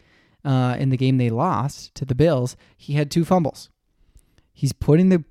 uh, 0.45 0.77
in 0.79 0.89
the 0.89 0.97
game 0.97 1.19
they 1.19 1.31
lost 1.31 1.95
to 1.95 2.05
the 2.05 2.15
Bills, 2.15 2.57
he 2.77 2.95
had 2.95 3.11
two 3.11 3.25
fumbles. 3.25 3.71
He's 4.53 4.73
putting 4.73 5.11
the 5.11 5.25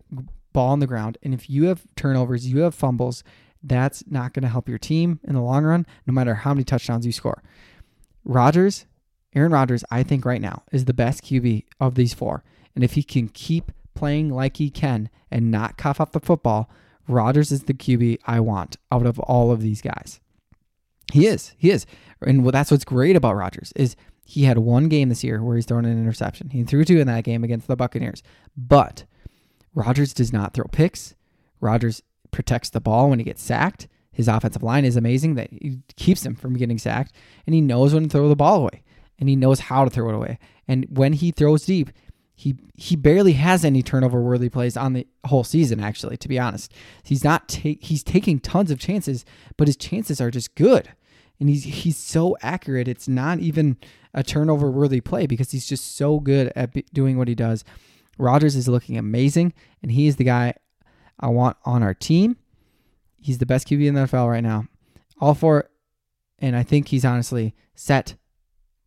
ball 0.53 0.69
on 0.69 0.79
the 0.79 0.87
ground. 0.87 1.17
And 1.23 1.33
if 1.33 1.49
you 1.49 1.65
have 1.65 1.85
turnovers, 1.95 2.47
you 2.47 2.59
have 2.59 2.75
fumbles, 2.75 3.23
that's 3.61 4.03
not 4.07 4.33
going 4.33 4.43
to 4.43 4.49
help 4.49 4.69
your 4.69 4.77
team 4.77 5.19
in 5.23 5.35
the 5.35 5.41
long 5.41 5.63
run, 5.63 5.85
no 6.05 6.13
matter 6.13 6.35
how 6.35 6.53
many 6.53 6.63
touchdowns 6.63 7.05
you 7.05 7.11
score. 7.11 7.41
Rodgers, 8.25 8.85
Aaron 9.35 9.51
Rodgers, 9.51 9.83
I 9.89 10.03
think 10.03 10.25
right 10.25 10.41
now 10.41 10.63
is 10.71 10.85
the 10.85 10.93
best 10.93 11.23
QB 11.23 11.65
of 11.79 11.95
these 11.95 12.13
four. 12.13 12.43
And 12.75 12.83
if 12.83 12.93
he 12.93 13.03
can 13.03 13.29
keep 13.29 13.71
playing 13.93 14.29
like 14.29 14.57
he 14.57 14.69
can 14.69 15.09
and 15.31 15.51
not 15.51 15.77
cough 15.77 16.01
up 16.01 16.11
the 16.11 16.19
football, 16.19 16.69
Rodgers 17.07 17.51
is 17.51 17.63
the 17.63 17.73
QB 17.73 18.19
I 18.25 18.39
want 18.39 18.77
out 18.91 19.05
of 19.05 19.19
all 19.19 19.51
of 19.51 19.61
these 19.61 19.81
guys. 19.81 20.19
He 21.11 21.27
is. 21.27 21.53
He 21.57 21.69
is. 21.69 21.85
And 22.21 22.47
that's 22.49 22.71
what's 22.71 22.85
great 22.85 23.15
about 23.15 23.35
Rodgers 23.35 23.73
is 23.75 23.95
he 24.25 24.43
had 24.43 24.57
one 24.57 24.87
game 24.87 25.09
this 25.09 25.23
year 25.23 25.43
where 25.43 25.55
he's 25.55 25.65
thrown 25.65 25.85
an 25.85 26.01
interception. 26.01 26.49
He 26.49 26.63
threw 26.63 26.85
two 26.85 26.99
in 26.99 27.07
that 27.07 27.23
game 27.23 27.43
against 27.43 27.67
the 27.67 27.75
Buccaneers. 27.75 28.23
But 28.55 29.03
Rodgers 29.73 30.13
does 30.13 30.31
not 30.31 30.53
throw 30.53 30.65
picks. 30.65 31.15
Rodgers 31.59 32.01
protects 32.31 32.69
the 32.69 32.81
ball 32.81 33.09
when 33.09 33.19
he 33.19 33.25
gets 33.25 33.41
sacked. 33.41 33.87
His 34.11 34.27
offensive 34.27 34.63
line 34.63 34.85
is 34.85 34.95
amazing 34.95 35.35
that 35.35 35.49
keeps 35.95 36.25
him 36.25 36.35
from 36.35 36.55
getting 36.55 36.77
sacked, 36.77 37.13
and 37.47 37.55
he 37.55 37.61
knows 37.61 37.93
when 37.93 38.03
to 38.03 38.09
throw 38.09 38.29
the 38.29 38.35
ball 38.35 38.57
away, 38.57 38.83
and 39.19 39.27
he 39.27 39.35
knows 39.35 39.61
how 39.61 39.83
to 39.83 39.89
throw 39.89 40.09
it 40.09 40.15
away. 40.15 40.37
And 40.67 40.85
when 40.89 41.13
he 41.13 41.31
throws 41.31 41.65
deep, 41.65 41.89
he 42.35 42.55
he 42.75 42.95
barely 42.95 43.33
has 43.33 43.63
any 43.63 43.81
turnover 43.81 44.21
worthy 44.21 44.49
plays 44.49 44.77
on 44.77 44.93
the 44.93 45.07
whole 45.25 45.43
season. 45.43 45.79
Actually, 45.79 46.17
to 46.17 46.27
be 46.27 46.39
honest, 46.39 46.71
he's 47.03 47.23
not 47.23 47.47
ta- 47.47 47.79
he's 47.79 48.03
taking 48.03 48.39
tons 48.39 48.69
of 48.69 48.79
chances, 48.79 49.25
but 49.57 49.67
his 49.67 49.77
chances 49.77 50.19
are 50.21 50.31
just 50.31 50.53
good, 50.55 50.89
and 51.39 51.49
he's 51.49 51.63
he's 51.63 51.97
so 51.97 52.37
accurate. 52.41 52.87
It's 52.87 53.07
not 53.07 53.39
even 53.39 53.77
a 54.13 54.23
turnover 54.23 54.69
worthy 54.69 55.01
play 55.01 55.25
because 55.25 55.51
he's 55.51 55.65
just 55.65 55.95
so 55.95 56.19
good 56.19 56.51
at 56.55 56.93
doing 56.93 57.17
what 57.17 57.27
he 57.27 57.35
does. 57.35 57.63
Rodgers 58.17 58.55
is 58.55 58.67
looking 58.67 58.97
amazing, 58.97 59.53
and 59.81 59.91
he 59.91 60.07
is 60.07 60.17
the 60.17 60.23
guy 60.23 60.53
I 61.19 61.27
want 61.27 61.57
on 61.65 61.83
our 61.83 61.93
team. 61.93 62.37
He's 63.19 63.37
the 63.37 63.45
best 63.45 63.67
QB 63.67 63.87
in 63.87 63.95
the 63.95 64.01
NFL 64.01 64.29
right 64.29 64.43
now. 64.43 64.67
All 65.19 65.33
four, 65.33 65.69
and 66.39 66.55
I 66.55 66.63
think 66.63 66.89
he's 66.89 67.05
honestly 67.05 67.55
set. 67.75 68.15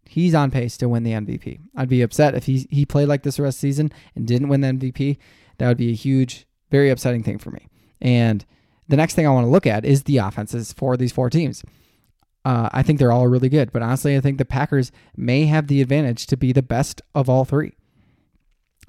He's 0.05 0.35
on 0.35 0.51
pace 0.51 0.77
to 0.77 0.89
win 0.89 1.03
the 1.03 1.13
MVP. 1.13 1.61
I'd 1.75 1.89
be 1.89 2.03
upset 2.03 2.35
if 2.35 2.47
he 2.47 2.67
he 2.71 2.85
played 2.85 3.09
like 3.09 3.23
this 3.23 3.37
the 3.37 3.43
rest 3.43 3.59
of 3.59 3.61
the 3.63 3.69
season 3.69 3.93
and 4.15 4.27
didn't 4.27 4.49
win 4.49 4.61
the 4.61 4.69
MVP. 4.69 5.17
That 5.59 5.69
would 5.69 5.79
be 5.79 5.91
a 5.91 5.95
huge, 5.95 6.47
very 6.71 6.91
upsetting 6.91 7.23
thing 7.23 7.39
for 7.39 7.51
me. 7.51 7.69
And 8.01 8.45
the 8.89 8.97
next 8.97 9.15
thing 9.15 9.27
I 9.27 9.31
want 9.31 9.47
to 9.47 9.51
look 9.51 9.67
at 9.67 9.85
is 9.85 10.03
the 10.03 10.19
offenses 10.19 10.73
for 10.73 10.97
these 10.97 11.13
four 11.13 11.31
teams. 11.31 11.65
Uh, 12.45 12.69
I 12.73 12.83
think 12.83 12.99
they're 12.99 13.11
all 13.11 13.27
really 13.27 13.49
good, 13.49 13.73
but 13.73 13.83
honestly, 13.83 14.17
I 14.17 14.21
think 14.21 14.39
the 14.39 14.45
Packers 14.45 14.93
may 15.17 15.47
have 15.47 15.67
the 15.67 15.83
advantage 15.83 16.27
to 16.29 16.37
be 16.37 16.53
the 16.53 16.63
best 16.63 17.03
of 17.13 17.29
all 17.29 17.45
three. 17.45 17.77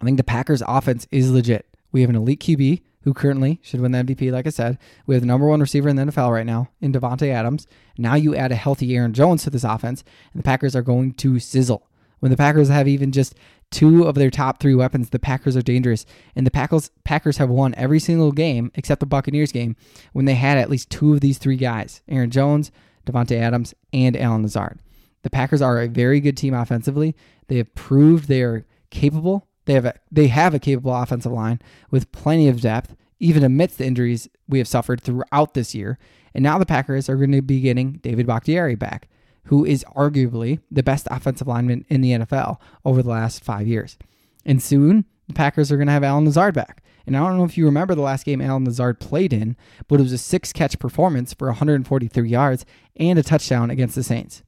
I 0.01 0.05
think 0.05 0.17
the 0.17 0.23
Packers 0.23 0.63
offense 0.67 1.07
is 1.11 1.31
legit. 1.31 1.65
We 1.91 2.01
have 2.01 2.09
an 2.09 2.15
elite 2.15 2.41
QB 2.41 2.81
who 3.01 3.13
currently 3.13 3.59
should 3.63 3.79
win 3.79 3.93
the 3.93 3.99
MVP, 3.99 4.31
like 4.31 4.45
I 4.45 4.49
said. 4.49 4.77
We 5.05 5.15
have 5.15 5.21
the 5.21 5.27
number 5.27 5.47
one 5.47 5.61
receiver 5.61 5.87
in 5.87 5.95
the 5.95 6.03
NFL 6.03 6.31
right 6.31 6.45
now 6.45 6.69
in 6.81 6.91
Davante 6.91 7.29
Adams. 7.31 7.65
Now 7.97 8.15
you 8.15 8.35
add 8.35 8.51
a 8.51 8.55
healthy 8.55 8.95
Aaron 8.95 9.13
Jones 9.13 9.43
to 9.43 9.49
this 9.49 9.63
offense, 9.63 10.03
and 10.33 10.39
the 10.39 10.43
Packers 10.43 10.75
are 10.75 10.81
going 10.81 11.13
to 11.13 11.39
sizzle. 11.39 11.87
When 12.19 12.31
the 12.31 12.37
Packers 12.37 12.69
have 12.69 12.87
even 12.87 13.11
just 13.11 13.35
two 13.71 14.03
of 14.03 14.15
their 14.15 14.29
top 14.29 14.59
three 14.59 14.75
weapons, 14.75 15.09
the 15.09 15.19
Packers 15.19 15.55
are 15.55 15.61
dangerous. 15.61 16.05
And 16.35 16.45
the 16.45 16.89
Packers 17.03 17.37
have 17.37 17.49
won 17.49 17.75
every 17.75 17.99
single 17.99 18.31
game 18.31 18.71
except 18.75 18.99
the 18.99 19.05
Buccaneers 19.05 19.51
game 19.51 19.75
when 20.13 20.25
they 20.25 20.35
had 20.35 20.57
at 20.57 20.69
least 20.69 20.89
two 20.89 21.13
of 21.13 21.21
these 21.21 21.37
three 21.37 21.57
guys: 21.57 22.01
Aaron 22.09 22.31
Jones, 22.31 22.71
Davante 23.05 23.39
Adams, 23.39 23.73
and 23.93 24.17
Allen 24.17 24.43
Lazard. 24.43 24.79
The 25.21 25.29
Packers 25.29 25.61
are 25.61 25.81
a 25.81 25.87
very 25.87 26.19
good 26.19 26.37
team 26.37 26.53
offensively. 26.53 27.15
They 27.47 27.57
have 27.57 27.73
proved 27.75 28.27
they 28.27 28.41
are 28.41 28.65
capable 28.89 29.47
they 29.67 29.73
have 29.73 29.85
a, 29.85 29.93
they 30.11 30.27
have 30.27 30.53
a 30.53 30.59
capable 30.59 30.95
offensive 30.95 31.31
line 31.31 31.61
with 31.91 32.11
plenty 32.11 32.47
of 32.47 32.61
depth, 32.61 32.95
even 33.19 33.43
amidst 33.43 33.77
the 33.77 33.85
injuries 33.85 34.27
we 34.47 34.57
have 34.57 34.67
suffered 34.67 35.01
throughout 35.01 35.53
this 35.53 35.75
year. 35.75 35.99
And 36.33 36.41
now 36.41 36.57
the 36.57 36.65
Packers 36.65 37.09
are 37.09 37.17
going 37.17 37.33
to 37.33 37.41
be 37.41 37.59
getting 37.59 37.93
David 37.97 38.25
Bakhtiari 38.25 38.75
back, 38.75 39.09
who 39.45 39.65
is 39.65 39.85
arguably 39.95 40.59
the 40.71 40.83
best 40.83 41.07
offensive 41.11 41.47
lineman 41.47 41.85
in 41.89 42.01
the 42.01 42.11
NFL 42.11 42.57
over 42.85 43.03
the 43.03 43.09
last 43.09 43.43
five 43.43 43.67
years. 43.67 43.97
And 44.45 44.63
soon 44.63 45.05
the 45.27 45.33
Packers 45.33 45.71
are 45.71 45.77
going 45.77 45.87
to 45.87 45.93
have 45.93 46.03
Allen 46.03 46.25
Lazard 46.25 46.53
back. 46.53 46.81
And 47.05 47.15
I 47.15 47.19
don't 47.19 47.37
know 47.37 47.45
if 47.45 47.57
you 47.57 47.65
remember 47.65 47.93
the 47.93 48.01
last 48.01 48.25
game 48.25 48.41
Allen 48.41 48.65
Lazard 48.65 48.99
played 48.99 49.33
in, 49.33 49.57
but 49.87 49.99
it 49.99 50.03
was 50.03 50.13
a 50.13 50.17
six 50.17 50.53
catch 50.53 50.79
performance 50.79 51.33
for 51.33 51.47
143 51.47 52.29
yards 52.29 52.65
and 52.95 53.19
a 53.19 53.23
touchdown 53.23 53.69
against 53.69 53.95
the 53.95 54.03
Saints. 54.03 54.43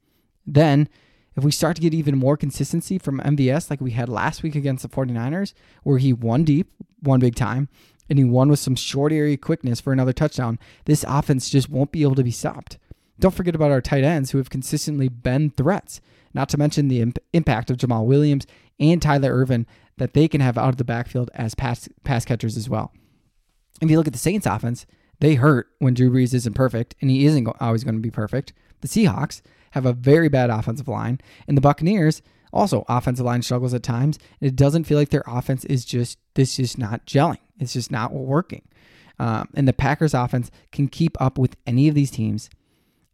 Then 0.46 0.88
if 1.40 1.44
we 1.46 1.52
start 1.52 1.76
to 1.78 1.82
get 1.82 1.94
even 1.94 2.18
more 2.18 2.38
consistency 2.38 2.98
from 2.98 3.20
MVS 3.22 3.70
like 3.70 3.82
we 3.82 3.92
had 3.92 4.10
last 4.10 4.44
week 4.44 4.56
against 4.56 4.84
the 4.84 4.90
49ers, 4.90 5.54
where 5.84 5.98
he 5.98 6.14
won 6.14 6.44
deep, 6.44 6.70
one 7.00 7.20
big 7.20 7.36
time, 7.36 7.70
and 8.10 8.20
he 8.20 8.26
won 8.26 8.50
with 8.50 8.60
some 8.60 8.76
short 8.76 9.12
area 9.14 9.38
quickness 9.38 9.80
for 9.80 9.94
another 9.94 10.14
touchdown, 10.14 10.60
this 10.86 11.06
offense 11.08 11.50
just 11.50 11.70
won't 11.70 11.92
be 11.92 12.04
able 12.04 12.16
to 12.16 12.24
be 12.24 12.32
stopped. 12.32 12.78
Don't 13.20 13.34
forget 13.34 13.56
about 13.56 13.72
our 13.72 13.82
tight 13.82 14.04
ends 14.04 14.32
who 14.32 14.38
have 14.38 14.50
consistently 14.50 15.08
been 15.08 15.52
threats, 15.52 16.02
not 16.34 16.50
to 16.50 16.58
mention 16.58 16.88
the 16.88 17.02
imp- 17.02 17.20
impact 17.34 17.72
of 17.72 17.78
Jamaal 17.78 18.06
Williams 18.06 18.46
and 18.80 19.02
Tyler 19.02 19.34
Ervin 19.34 19.66
that 19.98 20.14
they 20.14 20.28
can 20.28 20.42
have 20.42 20.58
out 20.58 20.70
of 20.70 20.78
the 20.78 20.84
backfield 20.84 21.30
as 21.34 21.56
pass, 21.56 21.88
pass 22.04 22.26
catchers 22.26 22.58
as 22.58 22.70
well. 22.70 22.92
If 23.82 23.90
you 23.90 23.98
look 23.98 24.08
at 24.08 24.14
the 24.14 24.20
Saints 24.20 24.46
offense, 24.46 24.86
they 25.20 25.36
hurt 25.36 25.70
when 25.80 25.94
Drew 25.94 26.10
Brees 26.10 26.34
isn't 26.34 26.54
perfect, 26.54 26.96
and 27.02 27.10
he 27.10 27.26
isn't 27.26 27.48
always 27.62 27.84
going 27.84 27.96
to 27.96 28.02
be 28.02 28.12
perfect. 28.12 28.52
The 28.82 28.88
Seahawks, 28.88 29.42
have 29.72 29.86
a 29.86 29.94
very 29.94 30.30
bad 30.30 30.50
offensive 30.50 30.88
line. 30.88 31.20
And 31.48 31.56
the 31.58 31.62
Buccaneers 31.62 32.22
also 32.52 32.86
offensive 32.88 33.26
line 33.26 33.42
struggles 33.42 33.74
at 33.74 33.84
times. 33.84 34.18
And 34.40 34.48
it 34.48 34.56
doesn't 34.56 34.86
feel 34.86 34.98
like 34.98 35.10
their 35.10 35.24
offense 35.28 35.66
is 35.66 35.86
just 35.86 36.18
this 36.34 36.56
just 36.58 36.78
not 36.78 37.06
gelling. 37.06 37.40
It's 37.60 37.74
just 37.74 37.92
not 37.92 38.14
working. 38.14 38.68
Um, 39.20 39.50
and 39.54 39.68
the 39.68 39.74
Packers 39.74 40.14
offense 40.14 40.50
can 40.72 40.88
keep 40.88 41.20
up 41.22 41.38
with 41.38 41.58
any 41.68 41.88
of 41.88 41.96
these 41.96 42.12
teams. 42.12 42.50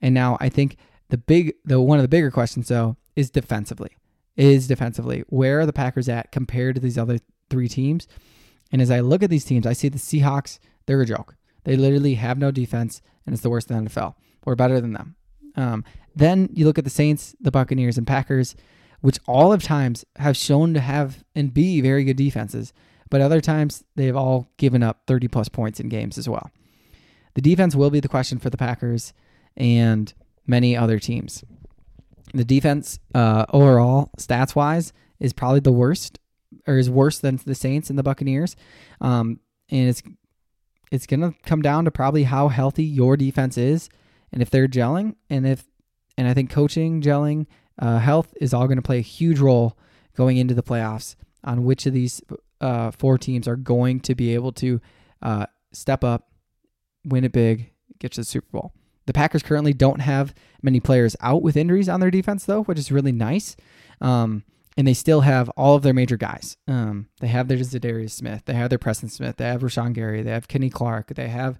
And 0.02 0.14
now 0.14 0.38
I 0.40 0.50
think 0.50 0.78
the 1.10 1.18
big 1.18 1.56
the 1.66 1.82
one 1.82 1.98
of 1.98 2.04
the 2.04 2.10
bigger 2.10 2.32
questions 2.32 2.68
though 2.68 2.98
is 3.16 3.30
defensively. 3.30 3.92
Is 4.36 4.68
defensively 4.68 5.24
where 5.30 5.62
are 5.62 5.66
the 5.66 5.74
Packers 5.74 6.10
at 6.10 6.32
compared 6.32 6.76
to 6.76 6.82
these 6.82 6.98
other 6.98 7.20
three 7.50 7.68
teams? 7.68 8.08
And 8.72 8.82
as 8.82 8.92
I 8.92 9.00
look 9.00 9.24
at 9.24 9.30
these 9.30 9.46
teams, 9.46 9.66
I 9.66 9.74
see 9.74 9.90
the 9.90 9.98
Seahawks, 9.98 10.60
they're 10.86 11.02
a 11.02 11.06
joke. 11.06 11.36
They 11.64 11.76
literally 11.76 12.16
have 12.16 12.38
no 12.38 12.52
defense, 12.52 13.02
and 13.26 13.34
it's 13.34 13.42
the 13.42 13.50
worst 13.50 13.72
in 13.72 13.84
the 13.84 13.90
NFL. 13.90 14.16
We're 14.44 14.56
better 14.56 14.82
than 14.82 14.94
them. 14.94 15.16
Um, 15.56 15.84
then 16.16 16.50
you 16.54 16.66
look 16.66 16.78
at 16.78 16.84
the 16.84 16.90
Saints, 16.90 17.36
the 17.40 17.52
Buccaneers, 17.52 17.98
and 17.98 18.08
Packers, 18.08 18.56
which 19.02 19.20
all 19.28 19.52
of 19.52 19.62
times 19.62 20.06
have 20.16 20.38
shown 20.38 20.74
to 20.74 20.80
have 20.80 21.24
and 21.36 21.54
be 21.54 21.82
very 21.82 22.04
good 22.04 22.18
defenses, 22.18 22.74
but 23.10 23.22
other 23.22 23.42
times 23.42 23.84
they've 23.96 24.16
all 24.16 24.50
given 24.58 24.82
up 24.82 25.02
30 25.08 25.28
plus 25.28 25.50
points 25.50 25.80
in 25.80 25.90
games 25.90 26.18
as 26.18 26.28
well. 26.28 26.50
The 27.36 27.42
defense 27.42 27.76
will 27.76 27.90
be 27.90 28.00
the 28.00 28.08
question 28.08 28.40
for 28.40 28.50
the 28.50 28.58
Packers 28.58 29.14
and 29.56 30.14
many 30.48 30.76
other 30.76 31.00
teams. 31.00 31.44
The 32.34 32.46
defense, 32.46 33.00
uh, 33.14 33.46
overall, 33.50 34.10
stats 34.18 34.56
wise, 34.56 34.94
is 35.20 35.34
probably 35.34 35.60
the 35.60 35.72
worst 35.72 36.20
or 36.66 36.78
is 36.78 36.90
worse 36.90 37.20
than 37.20 37.40
the 37.46 37.56
Saints 37.56 37.90
and 37.90 38.00
the 38.00 38.04
Buccaneers. 38.04 38.56
Um, 39.02 39.40
and 39.70 39.90
it's 39.90 40.04
it's 40.92 41.08
going 41.08 41.22
to 41.22 41.34
come 41.44 41.62
down 41.62 41.86
to 41.86 41.92
probably 41.92 42.24
how 42.24 42.48
healthy 42.48 42.84
your 42.84 43.18
defense 43.18 43.58
is 43.58 43.90
and 44.32 44.42
if 44.42 44.50
they're 44.50 44.68
gelling 44.68 45.16
and 45.30 45.46
if 45.46 45.66
and 46.18 46.28
I 46.28 46.34
think 46.34 46.50
coaching, 46.50 47.02
gelling, 47.02 47.48
uh, 47.80 48.00
health 48.00 48.34
is 48.40 48.54
all 48.54 48.68
going 48.68 48.78
to 48.78 48.82
play 48.82 49.00
a 49.00 49.02
huge 49.02 49.40
role 49.40 49.78
going 50.16 50.38
into 50.38 50.54
the 50.54 50.64
playoffs 50.64 51.16
on 51.44 51.66
which 51.66 51.86
of 51.86 51.94
these 51.94 52.22
uh, 52.62 52.92
four 52.92 53.18
teams 53.18 53.48
are 53.48 53.56
going 53.56 54.00
to 54.02 54.16
be 54.16 54.34
able 54.34 54.52
to 54.54 54.82
uh, 55.22 55.46
step 55.72 56.04
up, 56.04 56.30
win 57.04 57.24
it 57.24 57.32
big, 57.32 57.72
get 58.00 58.14
to 58.14 58.22
the 58.22 58.26
Super 58.26 58.48
Bowl. 58.52 58.74
The 59.06 59.14
Packers 59.14 59.44
currently 59.44 59.74
don't 59.74 60.02
have 60.02 60.34
many 60.62 60.80
players 60.80 61.16
out 61.22 61.44
with 61.44 61.58
injuries 61.58 61.90
on 61.90 62.00
their 62.00 62.10
defense, 62.10 62.46
though, 62.46 62.64
which 62.64 62.80
is 62.80 62.92
really 62.92 63.12
nice. 63.12 63.56
Um, 64.02 64.44
and 64.78 64.88
they 64.88 64.94
still 64.94 65.22
have 65.22 65.50
all 65.50 65.76
of 65.76 65.84
their 65.84 65.94
major 65.94 66.18
guys. 66.18 66.58
Um, 66.68 67.08
they 67.20 67.28
have 67.28 67.48
their 67.48 67.58
Za'Darius 67.58 68.12
Smith, 68.12 68.44
they 68.46 68.54
have 68.54 68.70
their 68.70 68.80
Preston 68.80 69.10
Smith, 69.10 69.38
they 69.38 69.46
have 69.46 69.62
Rashan 69.62 69.94
Gary, 69.94 70.22
they 70.22 70.32
have 70.32 70.48
Kenny 70.48 70.70
Clark, 70.70 71.14
they 71.16 71.30
have 71.30 71.58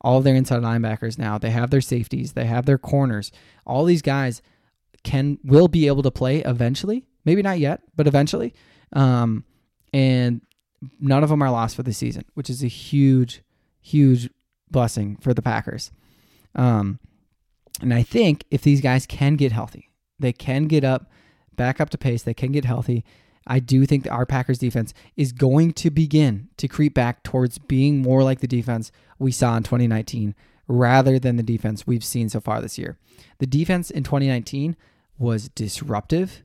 all 0.00 0.20
their 0.20 0.34
inside 0.34 0.62
linebackers 0.62 1.18
now, 1.18 1.38
they 1.38 1.50
have 1.50 1.70
their 1.70 1.80
safeties, 1.80 2.32
they 2.32 2.46
have 2.46 2.66
their 2.66 2.78
corners. 2.78 3.32
All 3.66 3.84
these 3.84 4.02
guys 4.02 4.42
can 5.04 5.38
will 5.44 5.68
be 5.68 5.86
able 5.86 6.02
to 6.02 6.10
play 6.10 6.40
eventually. 6.40 7.04
Maybe 7.24 7.42
not 7.42 7.58
yet, 7.58 7.82
but 7.96 8.06
eventually. 8.06 8.54
Um, 8.92 9.44
and 9.92 10.40
none 11.00 11.22
of 11.22 11.28
them 11.28 11.42
are 11.42 11.50
lost 11.50 11.76
for 11.76 11.82
the 11.82 11.92
season, 11.92 12.24
which 12.34 12.48
is 12.48 12.62
a 12.62 12.68
huge, 12.68 13.42
huge 13.80 14.30
blessing 14.70 15.16
for 15.20 15.34
the 15.34 15.42
Packers. 15.42 15.90
Um, 16.54 16.98
and 17.80 17.92
I 17.92 18.02
think 18.02 18.44
if 18.50 18.62
these 18.62 18.80
guys 18.80 19.06
can 19.06 19.36
get 19.36 19.52
healthy, 19.52 19.90
they 20.18 20.32
can 20.32 20.64
get 20.64 20.84
up, 20.84 21.10
back 21.54 21.80
up 21.80 21.90
to 21.90 21.98
pace, 21.98 22.22
they 22.22 22.34
can 22.34 22.52
get 22.52 22.64
healthy. 22.64 23.04
I 23.48 23.58
do 23.60 23.86
think 23.86 24.04
that 24.04 24.12
our 24.12 24.26
Packers 24.26 24.58
defense 24.58 24.92
is 25.16 25.32
going 25.32 25.72
to 25.74 25.90
begin 25.90 26.48
to 26.58 26.68
creep 26.68 26.94
back 26.94 27.22
towards 27.22 27.58
being 27.58 28.02
more 28.02 28.22
like 28.22 28.40
the 28.40 28.46
defense 28.46 28.92
we 29.18 29.32
saw 29.32 29.56
in 29.56 29.62
2019 29.62 30.34
rather 30.68 31.18
than 31.18 31.36
the 31.36 31.42
defense 31.42 31.86
we've 31.86 32.04
seen 32.04 32.28
so 32.28 32.40
far 32.40 32.60
this 32.60 32.78
year. 32.78 32.98
The 33.38 33.46
defense 33.46 33.90
in 33.90 34.04
2019 34.04 34.76
was 35.18 35.48
disruptive 35.48 36.44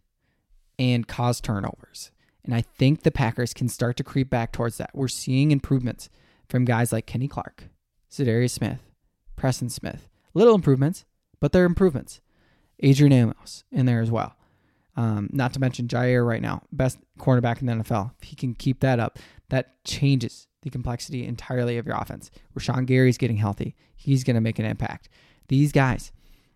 and 0.79 1.07
caused 1.07 1.43
turnovers. 1.43 2.11
And 2.45 2.55
I 2.55 2.61
think 2.61 3.03
the 3.03 3.11
Packers 3.11 3.53
can 3.53 3.67
start 3.67 3.97
to 3.97 4.03
creep 4.03 4.29
back 4.29 4.51
towards 4.51 4.77
that. 4.77 4.91
We're 4.93 5.07
seeing 5.09 5.51
improvements 5.51 6.09
from 6.49 6.65
guys 6.65 6.91
like 6.91 7.05
Kenny 7.05 7.27
Clark, 7.27 7.65
Za'Darius 8.11 8.51
Smith, 8.51 8.79
Preston 9.35 9.69
Smith. 9.69 10.07
Little 10.33 10.55
improvements, 10.55 11.05
but 11.39 11.51
they're 11.51 11.65
improvements. 11.65 12.21
Adrian 12.79 13.13
Amos 13.13 13.63
in 13.71 13.85
there 13.85 14.01
as 14.01 14.09
well. 14.09 14.35
Um, 14.95 15.29
not 15.31 15.53
to 15.53 15.59
mention 15.59 15.87
Jaire 15.87 16.25
right 16.25 16.41
now, 16.41 16.61
best 16.71 16.99
cornerback 17.17 17.61
in 17.61 17.67
the 17.67 17.73
NFL. 17.73 18.11
If 18.21 18.29
he 18.29 18.35
can 18.35 18.53
keep 18.53 18.79
that 18.81 18.99
up, 18.99 19.17
that 19.49 19.83
changes 19.83 20.47
the 20.61 20.69
complexity 20.69 21.25
entirely 21.25 21.77
of 21.77 21.85
your 21.85 21.95
offense. 21.95 22.29
Rashan 22.57 22.85
Gary's 22.85 23.17
getting 23.17 23.37
healthy. 23.37 23.75
He's 23.95 24.23
going 24.23 24.35
to 24.35 24.41
make 24.41 24.59
an 24.59 24.65
impact. 24.65 25.09
These 25.47 25.71
guys, 25.71 26.11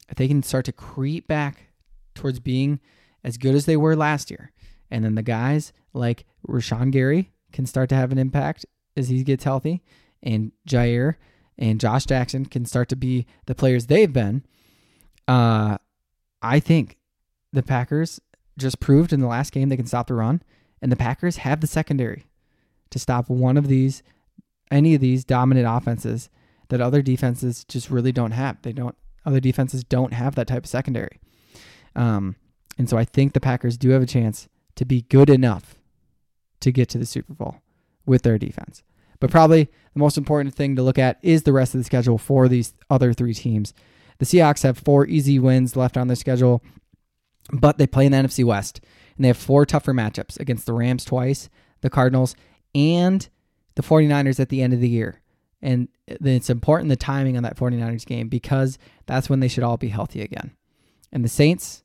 if 0.10 0.16
they 0.18 0.28
can 0.28 0.44
start 0.44 0.66
to 0.66 0.72
creep 0.72 1.28
back 1.28 1.70
towards 2.16 2.40
being 2.40 2.80
as 3.24 3.38
good 3.38 3.56
as 3.56 3.66
they 3.66 3.78
were 3.78 3.96
last 3.96 4.30
year, 4.30 4.52
and 4.90 5.04
then 5.04 5.16
the 5.16 5.24
guys 5.24 5.74
like 5.94 6.26
Rashan 6.48 6.92
Gary 6.92 7.32
can 7.52 7.66
start 7.66 7.90
to 7.90 7.96
have 7.96 8.12
an 8.12 8.18
impact 8.18 8.66
as 8.96 9.10
he 9.10 9.24
gets 9.24 9.44
healthy, 9.44 9.84
and 10.24 10.52
Jaire 10.68 11.16
and 11.58 11.80
Josh 11.80 12.06
Jackson 12.06 12.46
can 12.46 12.66
start 12.66 12.88
to 12.90 12.96
be 12.96 13.26
the 13.46 13.56
players 13.56 13.88
they've 13.88 14.12
been. 14.12 14.46
Uh, 15.28 15.78
I 16.42 16.60
think 16.60 16.98
the 17.52 17.64
Packers 17.64 18.20
just 18.58 18.80
proved 18.80 19.14
in 19.14 19.20
the 19.20 19.28
last 19.28 19.52
game 19.52 19.70
they 19.70 19.78
can 19.78 19.86
stop 19.86 20.08
the 20.08 20.14
run, 20.14 20.42
and 20.82 20.92
the 20.92 20.96
Packers 20.96 21.38
have 21.38 21.62
the 21.62 21.68
secondary 21.68 22.26
to 22.90 23.00
stop 23.00 23.30
one 23.30 23.58
of 23.58 23.68
these, 23.68 24.04
any 24.72 24.96
of 24.96 25.02
these 25.02 25.24
dominant 25.24 25.68
offenses 25.70 26.30
that 26.70 26.82
other 26.82 27.02
defenses 27.02 27.64
just 27.64 27.90
really 27.90 28.12
don't 28.12 28.32
have. 28.32 28.62
They 28.62 28.74
don't. 28.74 28.96
Other 29.26 29.40
defenses 29.40 29.84
don't 29.84 30.14
have 30.14 30.36
that 30.36 30.48
type 30.48 30.64
of 30.64 30.70
secondary. 30.70 31.20
Um, 31.96 32.38
and 32.78 32.90
so 32.90 32.98
I 32.98 33.04
think 33.04 33.34
the 33.34 33.42
Packers 33.42 33.78
do 33.78 33.90
have 33.90 34.02
a 34.02 34.08
chance 34.08 34.48
to 34.76 34.86
be 34.86 35.02
good 35.02 35.30
enough 35.30 35.76
to 36.62 36.72
get 36.72 36.88
to 36.90 36.98
the 36.98 37.06
Super 37.06 37.34
Bowl 37.34 37.62
with 38.06 38.22
their 38.22 38.38
defense. 38.38 38.84
But 39.20 39.32
probably 39.32 39.66
the 39.66 40.00
most 40.00 40.18
important 40.18 40.56
thing 40.56 40.76
to 40.76 40.84
look 40.84 40.98
at 40.98 41.18
is 41.22 41.44
the 41.44 41.54
rest 41.54 41.74
of 41.74 41.80
the 41.80 41.84
schedule 41.84 42.18
for 42.18 42.48
these 42.48 42.74
other 42.90 43.14
three 43.14 43.34
teams. 43.34 43.74
The 44.20 44.26
Seahawks 44.26 44.64
have 44.64 44.78
four 44.78 45.06
easy 45.08 45.40
wins 45.40 45.76
left 45.76 45.98
on 45.98 46.08
their 46.08 46.16
schedule, 46.16 46.64
but 47.52 47.78
they 47.78 47.88
play 47.88 48.06
in 48.06 48.12
the 48.12 48.18
NFC 48.18 48.44
West, 48.44 48.82
and 49.16 49.24
they 49.24 49.28
have 49.28 49.38
four 49.38 49.66
tougher 49.66 49.94
matchups 49.94 50.40
against 50.40 50.66
the 50.66 50.74
Rams 50.74 51.06
twice, 51.06 51.50
the 51.82 51.90
Cardinals, 51.90 52.36
and 52.76 53.28
the 53.76 53.84
49ers 53.84 54.40
at 54.40 54.50
the 54.50 54.62
end 54.62 54.74
of 54.74 54.82
the 54.82 54.90
year. 54.90 55.22
And 55.62 55.88
it's 56.08 56.50
important 56.50 56.90
the 56.90 56.96
timing 56.96 57.36
on 57.36 57.44
that 57.44 57.58
49ers 57.58 58.06
game 58.06 58.30
because 58.30 58.78
that's 59.06 59.30
when 59.30 59.40
they 59.40 59.48
should 59.48 59.64
all 59.64 59.78
be 59.78 59.88
healthy 59.88 60.22
again. 60.22 60.52
And 61.12 61.24
the 61.24 61.30
Saints 61.30 61.84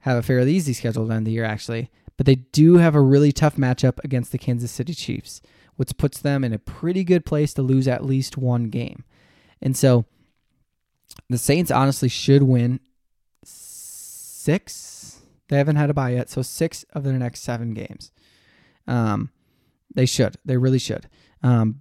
have 0.00 0.18
a 0.18 0.22
fairly 0.22 0.52
easy 0.52 0.72
schedule 0.72 1.06
down 1.06 1.24
the 1.24 1.32
year, 1.32 1.44
actually, 1.44 1.90
but 2.16 2.26
they 2.26 2.34
do 2.34 2.76
have 2.76 2.94
a 2.94 3.00
really 3.00 3.32
tough 3.32 3.56
matchup 3.56 4.02
against 4.04 4.30
the 4.30 4.38
Kansas 4.38 4.70
City 4.70 4.94
Chiefs 4.94 5.40
which 5.76 5.96
puts 5.96 6.18
them 6.18 6.42
in 6.42 6.52
a 6.52 6.58
pretty 6.58 7.04
good 7.04 7.24
place 7.24 7.54
to 7.54 7.62
lose 7.62 7.86
at 7.86 8.04
least 8.04 8.36
one 8.36 8.64
game. 8.64 9.04
And 9.62 9.76
so 9.76 10.06
the 11.28 11.38
Saints 11.38 11.70
honestly 11.70 12.08
should 12.08 12.42
win 12.42 12.80
six. 14.46 15.22
They 15.48 15.58
haven't 15.58 15.76
had 15.76 15.90
a 15.90 15.94
bye 15.94 16.10
yet, 16.10 16.30
so 16.30 16.40
six 16.40 16.84
of 16.92 17.02
their 17.02 17.12
next 17.14 17.42
seven 17.42 17.74
games. 17.74 18.12
Um, 18.86 19.30
they 19.94 20.06
should. 20.06 20.36
They 20.44 20.56
really 20.56 20.78
should. 20.78 21.08
Um, 21.42 21.80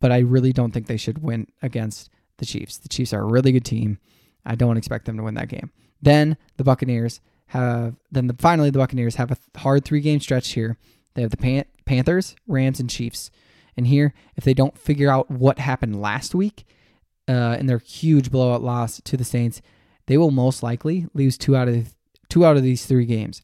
but 0.00 0.12
I 0.12 0.18
really 0.18 0.52
don't 0.52 0.72
think 0.72 0.86
they 0.86 0.96
should 0.96 1.22
win 1.22 1.46
against 1.62 2.08
the 2.38 2.46
Chiefs. 2.46 2.78
The 2.78 2.88
Chiefs 2.88 3.12
are 3.12 3.20
a 3.20 3.26
really 3.26 3.52
good 3.52 3.64
team. 3.64 3.98
I 4.46 4.54
don't 4.54 4.78
expect 4.78 5.04
them 5.04 5.18
to 5.18 5.22
win 5.22 5.34
that 5.34 5.48
game. 5.48 5.70
Then 6.00 6.36
the 6.56 6.64
Buccaneers 6.64 7.20
have. 7.48 7.96
Then 8.10 8.28
the, 8.28 8.36
finally 8.38 8.70
the 8.70 8.78
Buccaneers 8.78 9.16
have 9.16 9.30
a 9.30 9.58
hard 9.58 9.84
three 9.84 10.00
game 10.00 10.20
stretch 10.20 10.52
here. 10.52 10.78
They 11.14 11.22
have 11.22 11.30
the 11.30 11.36
Pan- 11.36 11.64
Panthers, 11.84 12.34
Rams, 12.46 12.80
and 12.80 12.90
Chiefs. 12.90 13.30
And 13.76 13.86
here, 13.86 14.14
if 14.36 14.44
they 14.44 14.54
don't 14.54 14.78
figure 14.78 15.10
out 15.10 15.30
what 15.30 15.58
happened 15.58 16.00
last 16.00 16.34
week 16.34 16.64
uh, 17.28 17.56
in 17.58 17.66
their 17.66 17.78
huge 17.78 18.30
blowout 18.30 18.62
loss 18.62 19.00
to 19.04 19.16
the 19.16 19.24
Saints, 19.24 19.60
they 20.06 20.16
will 20.16 20.30
most 20.30 20.62
likely 20.62 21.06
lose 21.14 21.36
two 21.36 21.56
out 21.56 21.68
of 21.68 21.95
two 22.28 22.44
out 22.44 22.56
of 22.56 22.62
these 22.62 22.86
three 22.86 23.06
games. 23.06 23.42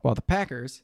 While 0.00 0.14
the 0.14 0.22
Packers 0.22 0.82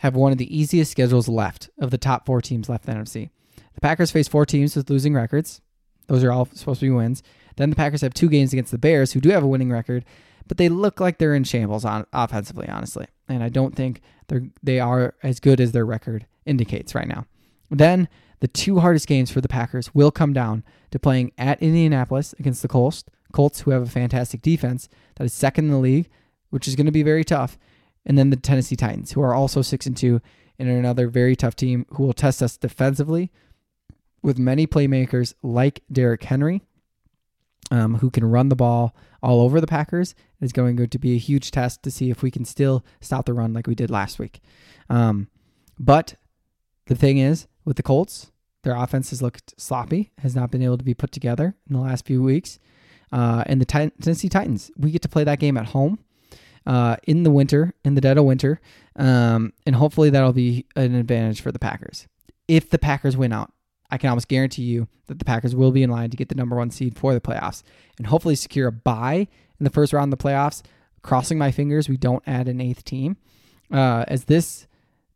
have 0.00 0.16
one 0.16 0.32
of 0.32 0.38
the 0.38 0.56
easiest 0.56 0.90
schedules 0.90 1.28
left 1.28 1.68
of 1.78 1.90
the 1.90 1.98
top 1.98 2.24
four 2.24 2.40
teams 2.40 2.70
left 2.70 2.88
in 2.88 2.94
the 2.94 3.00
NFC. 3.02 3.28
The 3.74 3.82
Packers 3.82 4.10
face 4.10 4.28
four 4.28 4.46
teams 4.46 4.74
with 4.74 4.88
losing 4.88 5.12
records. 5.12 5.60
Those 6.06 6.24
are 6.24 6.32
all 6.32 6.46
supposed 6.46 6.80
to 6.80 6.86
be 6.86 6.90
wins. 6.90 7.22
Then 7.56 7.68
the 7.68 7.76
Packers 7.76 8.00
have 8.00 8.14
two 8.14 8.30
games 8.30 8.54
against 8.54 8.72
the 8.72 8.78
Bears, 8.78 9.12
who 9.12 9.20
do 9.20 9.28
have 9.28 9.42
a 9.42 9.48
winning 9.48 9.70
record, 9.70 10.06
but 10.48 10.56
they 10.56 10.70
look 10.70 11.00
like 11.00 11.18
they're 11.18 11.34
in 11.34 11.44
shambles 11.44 11.84
on 11.84 12.06
offensively, 12.14 12.66
honestly. 12.66 13.06
And 13.28 13.42
I 13.42 13.50
don't 13.50 13.76
think 13.76 14.00
they're 14.28 14.46
they 14.62 14.80
are 14.80 15.14
as 15.22 15.38
good 15.38 15.60
as 15.60 15.72
their 15.72 15.84
record 15.84 16.26
indicates 16.46 16.94
right 16.94 17.06
now. 17.06 17.26
Then 17.70 18.08
the 18.40 18.48
two 18.48 18.80
hardest 18.80 19.06
games 19.06 19.30
for 19.30 19.42
the 19.42 19.48
Packers 19.48 19.94
will 19.94 20.10
come 20.10 20.32
down 20.32 20.64
to 20.92 20.98
playing 20.98 21.32
at 21.36 21.62
Indianapolis 21.62 22.34
against 22.38 22.62
the 22.62 22.68
Colts, 22.68 23.04
Colts 23.30 23.60
who 23.60 23.70
have 23.70 23.82
a 23.82 23.86
fantastic 23.86 24.42
defense 24.42 24.88
that 25.16 25.24
is 25.24 25.32
second 25.32 25.66
in 25.66 25.70
the 25.70 25.78
league, 25.78 26.08
which 26.50 26.68
is 26.68 26.76
going 26.76 26.86
to 26.86 26.92
be 26.92 27.02
very 27.02 27.24
tough, 27.24 27.58
and 28.04 28.18
then 28.18 28.30
the 28.30 28.36
Tennessee 28.36 28.76
Titans 28.76 29.12
who 29.12 29.22
are 29.22 29.34
also 29.34 29.62
6 29.62 29.86
and 29.86 29.96
2 29.96 30.20
and 30.58 30.68
another 30.68 31.08
very 31.08 31.36
tough 31.36 31.56
team 31.56 31.86
who 31.90 32.04
will 32.04 32.12
test 32.12 32.42
us 32.42 32.56
defensively 32.56 33.30
with 34.22 34.38
many 34.38 34.66
playmakers 34.66 35.34
like 35.42 35.82
Derrick 35.90 36.24
Henry 36.24 36.62
um, 37.70 37.96
who 37.96 38.10
can 38.10 38.24
run 38.24 38.48
the 38.48 38.56
ball 38.56 38.94
all 39.22 39.40
over 39.40 39.60
the 39.60 39.66
Packers. 39.66 40.14
It 40.40 40.44
is 40.44 40.52
going 40.52 40.76
to 40.76 40.98
be 40.98 41.14
a 41.14 41.18
huge 41.18 41.50
test 41.50 41.82
to 41.84 41.90
see 41.90 42.10
if 42.10 42.22
we 42.22 42.30
can 42.30 42.44
still 42.44 42.84
stop 43.00 43.26
the 43.26 43.32
run 43.32 43.52
like 43.52 43.66
we 43.66 43.74
did 43.74 43.90
last 43.90 44.18
week. 44.18 44.40
Um, 44.88 45.28
but 45.78 46.16
the 46.86 46.94
thing 46.94 47.18
is, 47.18 47.46
with 47.64 47.76
the 47.76 47.82
Colts, 47.82 48.32
their 48.62 48.74
offense 48.74 49.10
has 49.10 49.22
looked 49.22 49.58
sloppy, 49.60 50.10
has 50.18 50.34
not 50.34 50.50
been 50.50 50.62
able 50.62 50.78
to 50.78 50.84
be 50.84 50.94
put 50.94 51.12
together 51.12 51.54
in 51.68 51.76
the 51.76 51.82
last 51.82 52.06
few 52.06 52.22
weeks. 52.22 52.58
Uh, 53.12 53.42
and 53.46 53.60
the 53.60 53.64
Tennessee 53.64 54.28
Titans, 54.28 54.70
we 54.76 54.90
get 54.90 55.02
to 55.02 55.08
play 55.08 55.24
that 55.24 55.40
game 55.40 55.56
at 55.56 55.66
home 55.66 55.98
uh, 56.66 56.96
in 57.04 57.22
the 57.22 57.30
winter, 57.30 57.74
in 57.84 57.94
the 57.94 58.00
dead 58.00 58.18
of 58.18 58.24
winter. 58.24 58.60
Um, 58.96 59.52
and 59.66 59.74
hopefully 59.74 60.10
that'll 60.10 60.32
be 60.32 60.66
an 60.76 60.94
advantage 60.94 61.40
for 61.40 61.52
the 61.52 61.58
Packers. 61.58 62.06
If 62.48 62.70
the 62.70 62.78
Packers 62.78 63.16
win 63.16 63.32
out, 63.32 63.52
I 63.90 63.98
can 63.98 64.10
almost 64.10 64.28
guarantee 64.28 64.62
you 64.62 64.88
that 65.06 65.18
the 65.18 65.24
Packers 65.24 65.54
will 65.54 65.72
be 65.72 65.82
in 65.82 65.90
line 65.90 66.10
to 66.10 66.16
get 66.16 66.28
the 66.28 66.34
number 66.34 66.56
one 66.56 66.70
seed 66.70 66.96
for 66.96 67.12
the 67.12 67.20
playoffs 67.20 67.62
and 67.98 68.06
hopefully 68.06 68.36
secure 68.36 68.68
a 68.68 68.72
bye 68.72 69.26
in 69.58 69.64
the 69.64 69.70
first 69.70 69.92
round 69.92 70.12
of 70.12 70.18
the 70.18 70.24
playoffs. 70.24 70.62
Crossing 71.02 71.38
my 71.38 71.50
fingers, 71.50 71.88
we 71.88 71.96
don't 71.96 72.22
add 72.26 72.46
an 72.46 72.60
eighth 72.60 72.84
team, 72.84 73.16
uh, 73.72 74.04
as 74.06 74.24
this 74.24 74.66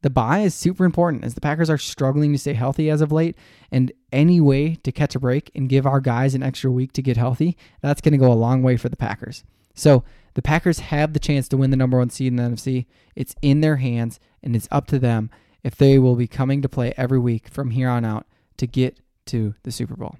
the 0.04 0.10
bye 0.10 0.40
is 0.40 0.54
super 0.54 0.84
important 0.84 1.24
as 1.24 1.32
the 1.32 1.40
Packers 1.40 1.70
are 1.70 1.78
struggling 1.78 2.30
to 2.32 2.38
stay 2.38 2.52
healthy 2.52 2.90
as 2.90 3.00
of 3.00 3.10
late. 3.10 3.38
And 3.72 3.90
any 4.12 4.38
way 4.38 4.74
to 4.82 4.92
catch 4.92 5.14
a 5.14 5.18
break 5.18 5.50
and 5.54 5.66
give 5.66 5.86
our 5.86 5.98
guys 5.98 6.34
an 6.34 6.42
extra 6.42 6.70
week 6.70 6.92
to 6.92 7.00
get 7.02 7.16
healthy, 7.16 7.56
that's 7.80 8.02
going 8.02 8.12
to 8.12 8.18
go 8.18 8.30
a 8.30 8.34
long 8.34 8.62
way 8.62 8.76
for 8.76 8.90
the 8.90 8.98
Packers. 8.98 9.44
So 9.74 10.04
The 10.34 10.42
Packers 10.42 10.80
have 10.80 11.14
the 11.14 11.18
chance 11.18 11.48
to 11.48 11.56
win 11.56 11.70
the 11.70 11.76
number 11.78 11.96
one 11.96 12.10
seed 12.10 12.26
in 12.26 12.36
the 12.36 12.42
NFC. 12.42 12.84
It's 13.16 13.34
in 13.40 13.62
their 13.62 13.76
hands, 13.76 14.20
and 14.42 14.54
it's 14.54 14.68
up 14.70 14.86
to 14.88 14.98
them 14.98 15.30
if 15.62 15.74
they 15.74 15.98
will 15.98 16.16
be 16.16 16.26
coming 16.26 16.60
to 16.60 16.68
play 16.68 16.92
every 16.98 17.18
week 17.18 17.48
from 17.48 17.70
here 17.70 17.88
on 17.88 18.04
out 18.04 18.26
to 18.58 18.66
get 18.66 18.98
to 19.26 19.54
the 19.62 19.72
Super 19.72 19.96
Bowl. 19.96 20.18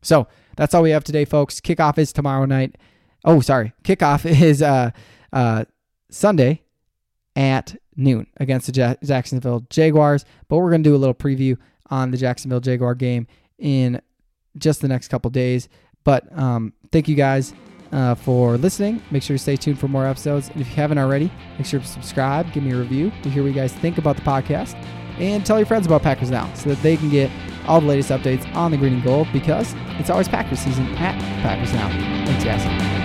So 0.00 0.28
that's 0.56 0.72
all 0.72 0.82
we 0.82 0.92
have 0.92 1.04
today, 1.04 1.26
folks. 1.26 1.60
Kickoff 1.60 1.98
is 1.98 2.12
tomorrow 2.12 2.46
night. 2.46 2.78
Oh, 3.22 3.40
sorry. 3.40 3.74
Kickoff 3.84 4.24
is 4.40 4.62
uh, 4.62 4.92
uh, 5.30 5.66
Sunday 6.10 6.62
at 7.34 7.76
noon 7.96 8.26
against 8.38 8.72
the 8.72 8.72
Ja- 8.72 8.94
Jacksonville 9.02 9.66
Jaguars. 9.70 10.24
But 10.48 10.58
we're 10.58 10.70
going 10.70 10.82
to 10.82 10.88
do 10.90 10.94
a 10.94 10.98
little 10.98 11.14
preview 11.14 11.56
on 11.90 12.10
the 12.10 12.16
Jacksonville 12.16 12.60
Jaguar 12.60 12.94
game 12.94 13.26
in 13.58 14.00
just 14.58 14.80
the 14.80 14.88
next 14.88 15.08
couple 15.08 15.30
days. 15.30 15.68
But 16.04 16.26
um, 16.38 16.72
thank 16.92 17.08
you 17.08 17.16
guys 17.16 17.52
uh, 17.92 18.14
for 18.14 18.56
listening. 18.56 19.02
Make 19.10 19.22
sure 19.22 19.36
to 19.36 19.42
stay 19.42 19.56
tuned 19.56 19.78
for 19.78 19.88
more 19.88 20.06
episodes. 20.06 20.48
And 20.50 20.60
if 20.60 20.68
you 20.68 20.74
haven't 20.74 20.98
already, 20.98 21.30
make 21.58 21.66
sure 21.66 21.80
to 21.80 21.86
subscribe, 21.86 22.52
give 22.52 22.62
me 22.62 22.72
a 22.72 22.76
review 22.76 23.12
to 23.22 23.30
hear 23.30 23.42
what 23.42 23.48
you 23.48 23.54
guys 23.54 23.72
think 23.72 23.98
about 23.98 24.16
the 24.16 24.22
podcast, 24.22 24.74
and 25.18 25.44
tell 25.44 25.58
your 25.58 25.66
friends 25.66 25.86
about 25.86 26.02
Packers 26.02 26.30
Now 26.30 26.52
so 26.54 26.70
that 26.70 26.82
they 26.82 26.96
can 26.96 27.10
get 27.10 27.30
all 27.66 27.80
the 27.80 27.86
latest 27.86 28.10
updates 28.10 28.46
on 28.54 28.70
the 28.70 28.76
green 28.76 28.94
and 28.94 29.02
gold 29.02 29.26
because 29.32 29.74
it's 29.98 30.10
always 30.10 30.28
Packers 30.28 30.60
season 30.60 30.86
at 30.96 31.18
Packers 31.42 31.72
Now. 31.72 31.88
Thanks, 32.26 32.44
guys. 32.44 32.95